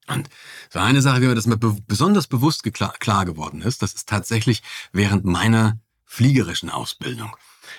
Und 0.07 0.29
so 0.69 0.79
eine 0.79 1.01
Sache, 1.01 1.21
wie 1.21 1.27
mir 1.27 1.35
das 1.35 1.47
mal 1.47 1.57
be 1.57 1.77
besonders 1.87 2.27
bewusst 2.27 2.63
klar 2.73 3.25
geworden 3.25 3.61
ist, 3.61 3.81
das 3.81 3.93
ist 3.93 4.09
tatsächlich 4.09 4.61
während 4.91 5.25
meiner 5.25 5.79
fliegerischen 6.05 6.69
Ausbildung. 6.69 7.35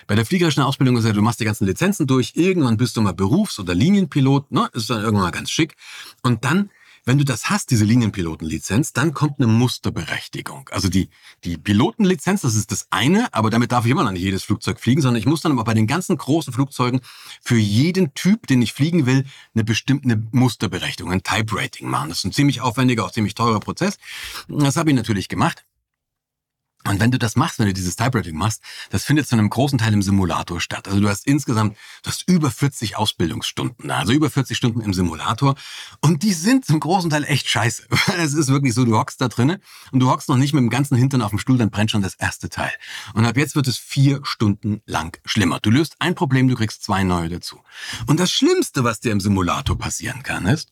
Bei 0.07 0.15
der 0.15 0.25
fliegerischen 0.25 0.63
Ausbildung 0.63 0.97
ist 0.97 1.05
ja, 1.05 1.13
du 1.13 1.21
machst 1.21 1.39
die 1.39 1.45
ganzen 1.45 1.65
Lizenzen 1.65 2.07
durch, 2.07 2.33
irgendwann 2.35 2.77
bist 2.77 2.97
du 2.97 3.01
mal 3.01 3.13
Berufs- 3.13 3.59
oder 3.59 3.73
Linienpilot, 3.73 4.51
ne? 4.51 4.69
ist 4.73 4.89
dann 4.89 5.01
irgendwann 5.01 5.25
mal 5.25 5.31
ganz 5.31 5.51
schick. 5.51 5.75
Und 6.21 6.43
dann 6.43 6.69
wenn 7.05 7.19
du 7.19 7.23
das 7.23 7.49
hast, 7.49 7.69
diese 7.69 7.85
Linienpilotenlizenz, 7.85 8.91
dann 8.93 9.13
kommt 9.13 9.39
eine 9.39 9.47
Musterberechtigung. 9.47 10.69
Also 10.71 10.89
die, 10.89 11.09
die 11.43 11.57
Pilotenlizenz, 11.57 12.41
das 12.41 12.55
ist 12.55 12.71
das 12.71 12.87
eine, 12.89 13.31
aber 13.33 13.51
damit 13.51 13.71
darf 13.71 13.85
ich 13.85 13.91
immer 13.91 14.03
noch 14.03 14.11
nicht 14.11 14.23
jedes 14.23 14.43
Flugzeug 14.43 14.79
fliegen, 14.79 15.01
sondern 15.01 15.19
ich 15.19 15.27
muss 15.27 15.41
dann 15.41 15.51
aber 15.51 15.63
bei 15.63 15.75
den 15.75 15.85
ganzen 15.85 16.17
großen 16.17 16.51
Flugzeugen 16.51 17.01
für 17.41 17.57
jeden 17.57 18.13
Typ, 18.15 18.47
den 18.47 18.61
ich 18.61 18.73
fliegen 18.73 19.05
will, 19.05 19.25
eine 19.53 19.63
bestimmte 19.63 20.21
Musterberechtigung, 20.31 21.11
ein 21.11 21.23
Type 21.23 21.55
Rating 21.55 21.87
machen. 21.87 22.09
Das 22.09 22.19
ist 22.19 22.25
ein 22.25 22.33
ziemlich 22.33 22.61
aufwendiger, 22.61 23.05
auch 23.05 23.11
ziemlich 23.11 23.35
teurer 23.35 23.59
Prozess. 23.59 23.97
Das 24.47 24.75
habe 24.75 24.89
ich 24.89 24.95
natürlich 24.95 25.29
gemacht. 25.29 25.63
Und 26.87 26.99
wenn 26.99 27.11
du 27.11 27.17
das 27.17 27.35
machst, 27.35 27.59
wenn 27.59 27.65
du 27.65 27.73
dieses 27.73 27.95
Typewriting 27.95 28.35
machst, 28.35 28.61
das 28.91 29.03
findet 29.03 29.27
zu 29.27 29.35
einem 29.35 29.49
großen 29.49 29.79
Teil 29.79 29.93
im 29.93 30.01
Simulator 30.01 30.61
statt. 30.61 30.87
Also 30.87 30.99
du 30.99 31.09
hast 31.09 31.25
insgesamt, 31.25 31.77
du 32.03 32.09
hast 32.09 32.27
über 32.27 32.51
40 32.51 32.95
Ausbildungsstunden, 32.97 33.89
also 33.89 34.13
über 34.13 34.29
40 34.29 34.55
Stunden 34.55 34.81
im 34.81 34.93
Simulator. 34.93 35.55
Und 36.01 36.23
die 36.23 36.33
sind 36.33 36.65
zum 36.65 36.79
großen 36.79 37.09
Teil 37.09 37.23
echt 37.23 37.49
scheiße. 37.49 37.87
Es 38.17 38.33
ist 38.33 38.49
wirklich 38.49 38.73
so, 38.73 38.85
du 38.85 38.97
hockst 38.97 39.19
da 39.19 39.27
drinnen 39.27 39.57
und 39.91 39.99
du 39.99 40.09
hockst 40.09 40.29
noch 40.29 40.37
nicht 40.37 40.53
mit 40.53 40.61
dem 40.61 40.69
ganzen 40.69 40.95
Hintern 40.95 41.21
auf 41.21 41.31
dem 41.31 41.39
Stuhl, 41.39 41.57
dann 41.57 41.69
brennt 41.69 41.91
schon 41.91 42.01
das 42.01 42.15
erste 42.15 42.49
Teil. 42.49 42.71
Und 43.13 43.25
ab 43.25 43.37
jetzt 43.37 43.55
wird 43.55 43.67
es 43.67 43.77
vier 43.77 44.21
Stunden 44.23 44.81
lang 44.85 45.17
schlimmer. 45.25 45.59
Du 45.59 45.69
löst 45.69 45.95
ein 45.99 46.15
Problem, 46.15 46.47
du 46.47 46.55
kriegst 46.55 46.83
zwei 46.83 47.03
neue 47.03 47.29
dazu. 47.29 47.61
Und 48.07 48.19
das 48.19 48.31
Schlimmste, 48.31 48.83
was 48.83 48.99
dir 48.99 49.11
im 49.11 49.19
Simulator 49.19 49.77
passieren 49.77 50.23
kann, 50.23 50.45
ist, 50.45 50.69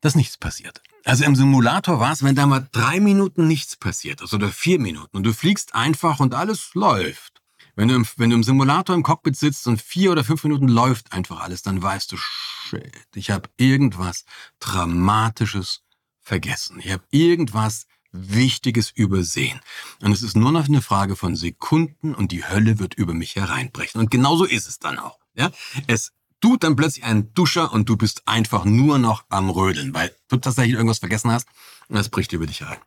dass 0.00 0.14
nichts 0.14 0.36
passiert. 0.36 0.82
Also 1.04 1.24
im 1.24 1.34
Simulator 1.34 1.98
war 1.98 2.12
es, 2.12 2.22
wenn 2.22 2.34
da 2.34 2.46
mal 2.46 2.68
drei 2.72 3.00
Minuten 3.00 3.48
nichts 3.48 3.76
passiert 3.76 4.20
ist 4.20 4.34
oder 4.34 4.48
vier 4.50 4.78
Minuten 4.78 5.16
und 5.16 5.24
du 5.24 5.32
fliegst 5.32 5.74
einfach 5.74 6.20
und 6.20 6.34
alles 6.34 6.74
läuft. 6.74 7.42
Wenn 7.74 7.88
du, 7.88 7.94
im, 7.94 8.06
wenn 8.16 8.30
du 8.30 8.36
im 8.36 8.44
Simulator 8.44 8.94
im 8.94 9.02
Cockpit 9.02 9.34
sitzt 9.34 9.66
und 9.66 9.80
vier 9.80 10.12
oder 10.12 10.24
fünf 10.24 10.44
Minuten 10.44 10.68
läuft 10.68 11.12
einfach 11.12 11.40
alles, 11.40 11.62
dann 11.62 11.82
weißt 11.82 12.12
du, 12.12 12.16
shit, 12.18 12.92
ich 13.14 13.30
habe 13.30 13.48
irgendwas 13.56 14.24
Dramatisches 14.60 15.82
vergessen. 16.20 16.80
Ich 16.80 16.92
habe 16.92 17.02
irgendwas 17.10 17.86
Wichtiges 18.12 18.90
übersehen. 18.90 19.60
Und 20.02 20.12
es 20.12 20.22
ist 20.22 20.36
nur 20.36 20.52
noch 20.52 20.68
eine 20.68 20.82
Frage 20.82 21.16
von 21.16 21.34
Sekunden 21.34 22.14
und 22.14 22.30
die 22.30 22.44
Hölle 22.44 22.78
wird 22.78 22.94
über 22.94 23.14
mich 23.14 23.36
hereinbrechen. 23.36 24.00
Und 24.00 24.10
genauso 24.10 24.44
ist 24.44 24.68
es 24.68 24.78
dann 24.78 24.98
auch. 24.98 25.18
Ja, 25.34 25.50
es 25.86 26.12
du 26.42 26.56
dann 26.56 26.76
plötzlich 26.76 27.04
einen 27.04 27.32
Duscher 27.32 27.72
und 27.72 27.88
du 27.88 27.96
bist 27.96 28.22
einfach 28.26 28.64
nur 28.64 28.98
noch 28.98 29.24
am 29.30 29.48
Rödeln, 29.48 29.94
weil 29.94 30.14
du 30.28 30.36
tatsächlich 30.36 30.74
irgendwas 30.74 30.98
vergessen 30.98 31.30
hast 31.30 31.48
und 31.88 31.96
das 31.96 32.10
bricht 32.10 32.32
über 32.32 32.46
dich 32.46 32.62
rein. 32.62 32.78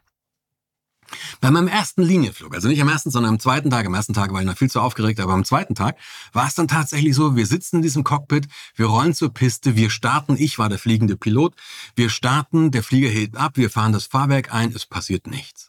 Bei 1.39 1.51
meinem 1.51 1.67
ersten 1.67 2.01
Linienflug, 2.01 2.53
also 2.53 2.67
nicht 2.67 2.81
am 2.81 2.89
ersten, 2.89 3.11
sondern 3.11 3.33
am 3.33 3.39
zweiten 3.39 3.69
Tag, 3.69 3.85
am 3.85 3.93
ersten 3.93 4.13
Tag 4.13 4.33
war 4.33 4.39
ich 4.39 4.47
noch 4.47 4.57
viel 4.57 4.69
zu 4.69 4.81
aufgeregt, 4.81 5.19
aber 5.19 5.33
am 5.33 5.45
zweiten 5.45 5.75
Tag 5.75 5.97
war 6.33 6.47
es 6.47 6.55
dann 6.55 6.67
tatsächlich 6.67 7.15
so, 7.15 7.35
wir 7.35 7.45
sitzen 7.45 7.77
in 7.77 7.81
diesem 7.83 8.03
Cockpit, 8.03 8.47
wir 8.75 8.87
rollen 8.87 9.13
zur 9.13 9.33
Piste, 9.33 9.75
wir 9.75 9.89
starten, 9.89 10.35
ich 10.37 10.57
war 10.57 10.67
der 10.67 10.79
fliegende 10.79 11.15
Pilot, 11.15 11.53
wir 11.95 12.09
starten, 12.09 12.71
der 12.71 12.83
Flieger 12.83 13.09
hebt 13.09 13.37
ab, 13.37 13.53
wir 13.55 13.69
fahren 13.69 13.93
das 13.93 14.05
Fahrwerk 14.05 14.53
ein, 14.53 14.71
es 14.73 14.85
passiert 14.85 15.27
nichts. 15.27 15.67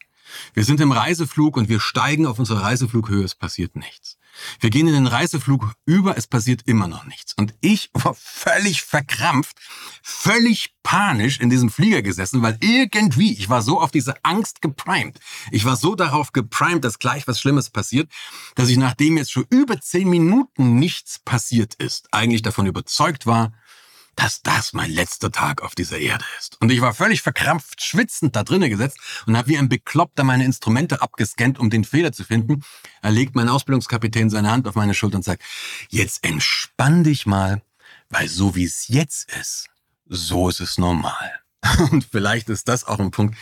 Wir 0.55 0.65
sind 0.65 0.81
im 0.81 0.93
Reiseflug 0.93 1.57
und 1.57 1.69
wir 1.69 1.81
steigen 1.81 2.27
auf 2.27 2.39
unsere 2.39 2.63
Reiseflughöhe, 2.63 3.25
es 3.25 3.35
passiert 3.35 3.77
nichts. 3.77 4.17
Wir 4.61 4.71
gehen 4.71 4.89
in 4.89 4.95
den 4.95 5.07
Reiseflug 5.07 5.75
über, 5.85 6.17
es 6.17 6.27
passiert 6.27 6.63
immer 6.67 6.89
noch 6.89 7.05
nichts. 7.05 7.35
Und 7.35 7.55
ich 7.61 7.91
war 7.93 8.15
völlig 8.15 8.83
verkrampft, 8.83 9.57
völlig 10.03 10.75
panisch 10.83 11.41
in 11.41 11.51
diesem 11.51 11.71
Flieger 11.71 12.03
gesessen, 12.03 12.43
weil 12.43 12.59
irgendwie, 12.61 13.33
ich 13.33 13.49
war 13.49 13.63
so 13.63 13.81
auf 13.81 13.91
diese 13.91 14.25
Angst 14.25 14.63
geprimed. 14.63 15.19
Ich 15.51 15.65
war 15.65 15.77
so 15.77 15.95
darauf 15.95 16.33
geprimed, 16.33 16.85
dass 16.85 16.99
gleich 16.99 17.27
was 17.27 17.41
Schlimmes 17.41 17.71
passiert, 17.71 18.11
dass 18.55 18.69
ich 18.69 18.77
nachdem 18.77 19.17
jetzt 19.17 19.33
schon 19.33 19.47
über 19.51 19.81
zehn 19.81 20.09
Minuten 20.09 20.79
nichts 20.79 21.19
passiert 21.19 21.75
ist, 21.75 22.09
eigentlich 22.13 22.43
davon 22.43 22.67
überzeugt 22.67 23.27
war, 23.27 23.53
dass 24.17 24.43
das 24.43 24.73
mein 24.73 24.91
letzter 24.91 25.31
Tag 25.31 25.63
auf 25.63 25.75
dieser 25.75 25.99
Erde 25.99 26.25
ist. 26.39 26.61
Und 26.61 26.73
ich 26.73 26.81
war 26.81 26.95
völlig 26.95 27.23
verkrampft, 27.23 27.83
schwitzend 27.83 28.35
da 28.35 28.43
drinnen 28.43 28.71
gesetzt 28.71 28.99
und 29.27 29.37
habe 29.37 29.49
wie 29.49 29.59
ein 29.59 29.69
Bekloppter 29.69 30.25
meine 30.25 30.45
Instrumente 30.45 31.03
abgescannt, 31.03 31.59
um 31.59 31.71
den 31.71 31.85
Fehler 31.85 32.13
zu 32.13 32.25
finden. 32.25 32.65
Er 33.03 33.11
legt 33.11 33.35
mein 33.37 33.49
Ausbildungskapitän 33.49 34.31
seine 34.31 34.51
Hand 34.51 34.67
auf 34.67 34.75
meine 34.75 34.95
Schulter 34.95 35.17
und 35.17 35.23
sagt, 35.23 35.43
jetzt 35.91 36.25
entspann 36.25 37.05
dich 37.05 37.27
mal, 37.27 37.63
weil 38.09 38.29
so 38.29 38.57
wie 38.57 38.65
es 38.65 38.89
jetzt 38.89 39.31
ist, 39.39 39.69
so 40.07 40.49
ist 40.49 40.61
es 40.61 40.79
normal. 40.79 41.41
Und 41.91 42.07
vielleicht 42.11 42.49
ist 42.49 42.69
das 42.69 42.85
auch 42.85 43.01
ein 43.01 43.11
Punkt, 43.11 43.37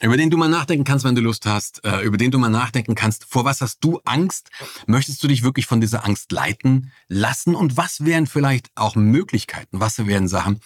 über 0.00 0.16
den 0.16 0.30
du 0.30 0.36
mal 0.36 0.48
nachdenken 0.48 0.84
kannst, 0.84 1.04
wenn 1.04 1.14
du 1.14 1.20
Lust 1.20 1.46
hast, 1.46 1.84
äh, 1.84 2.00
über 2.00 2.16
den 2.16 2.30
du 2.30 2.38
mal 2.38 2.48
nachdenken 2.48 2.94
kannst, 2.94 3.24
vor 3.24 3.44
was 3.44 3.60
hast 3.60 3.82
du 3.82 4.00
Angst? 4.04 4.50
Möchtest 4.86 5.22
du 5.22 5.28
dich 5.28 5.42
wirklich 5.42 5.66
von 5.66 5.80
dieser 5.80 6.04
Angst 6.04 6.32
leiten 6.32 6.92
lassen? 7.08 7.54
Und 7.54 7.76
was 7.76 8.04
wären 8.04 8.26
vielleicht 8.26 8.70
auch 8.74 8.96
Möglichkeiten? 8.96 9.80
Was 9.80 10.06
wären 10.06 10.28
Sachen, 10.28 10.60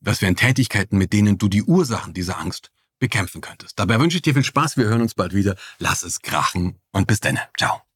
was 0.00 0.22
wären 0.22 0.36
Tätigkeiten, 0.36 0.98
mit 0.98 1.12
denen 1.12 1.38
du 1.38 1.48
die 1.48 1.62
Ursachen 1.62 2.14
dieser 2.14 2.38
Angst 2.38 2.70
bekämpfen 2.98 3.40
könntest? 3.40 3.78
Dabei 3.78 3.98
wünsche 4.00 4.16
ich 4.16 4.22
dir 4.22 4.34
viel 4.34 4.44
Spaß. 4.44 4.76
Wir 4.76 4.84
hören 4.84 5.02
uns 5.02 5.14
bald 5.14 5.34
wieder. 5.34 5.56
Lass 5.78 6.02
es 6.02 6.20
krachen 6.20 6.76
und 6.92 7.06
bis 7.06 7.20
dann. 7.20 7.38
Ciao. 7.56 7.87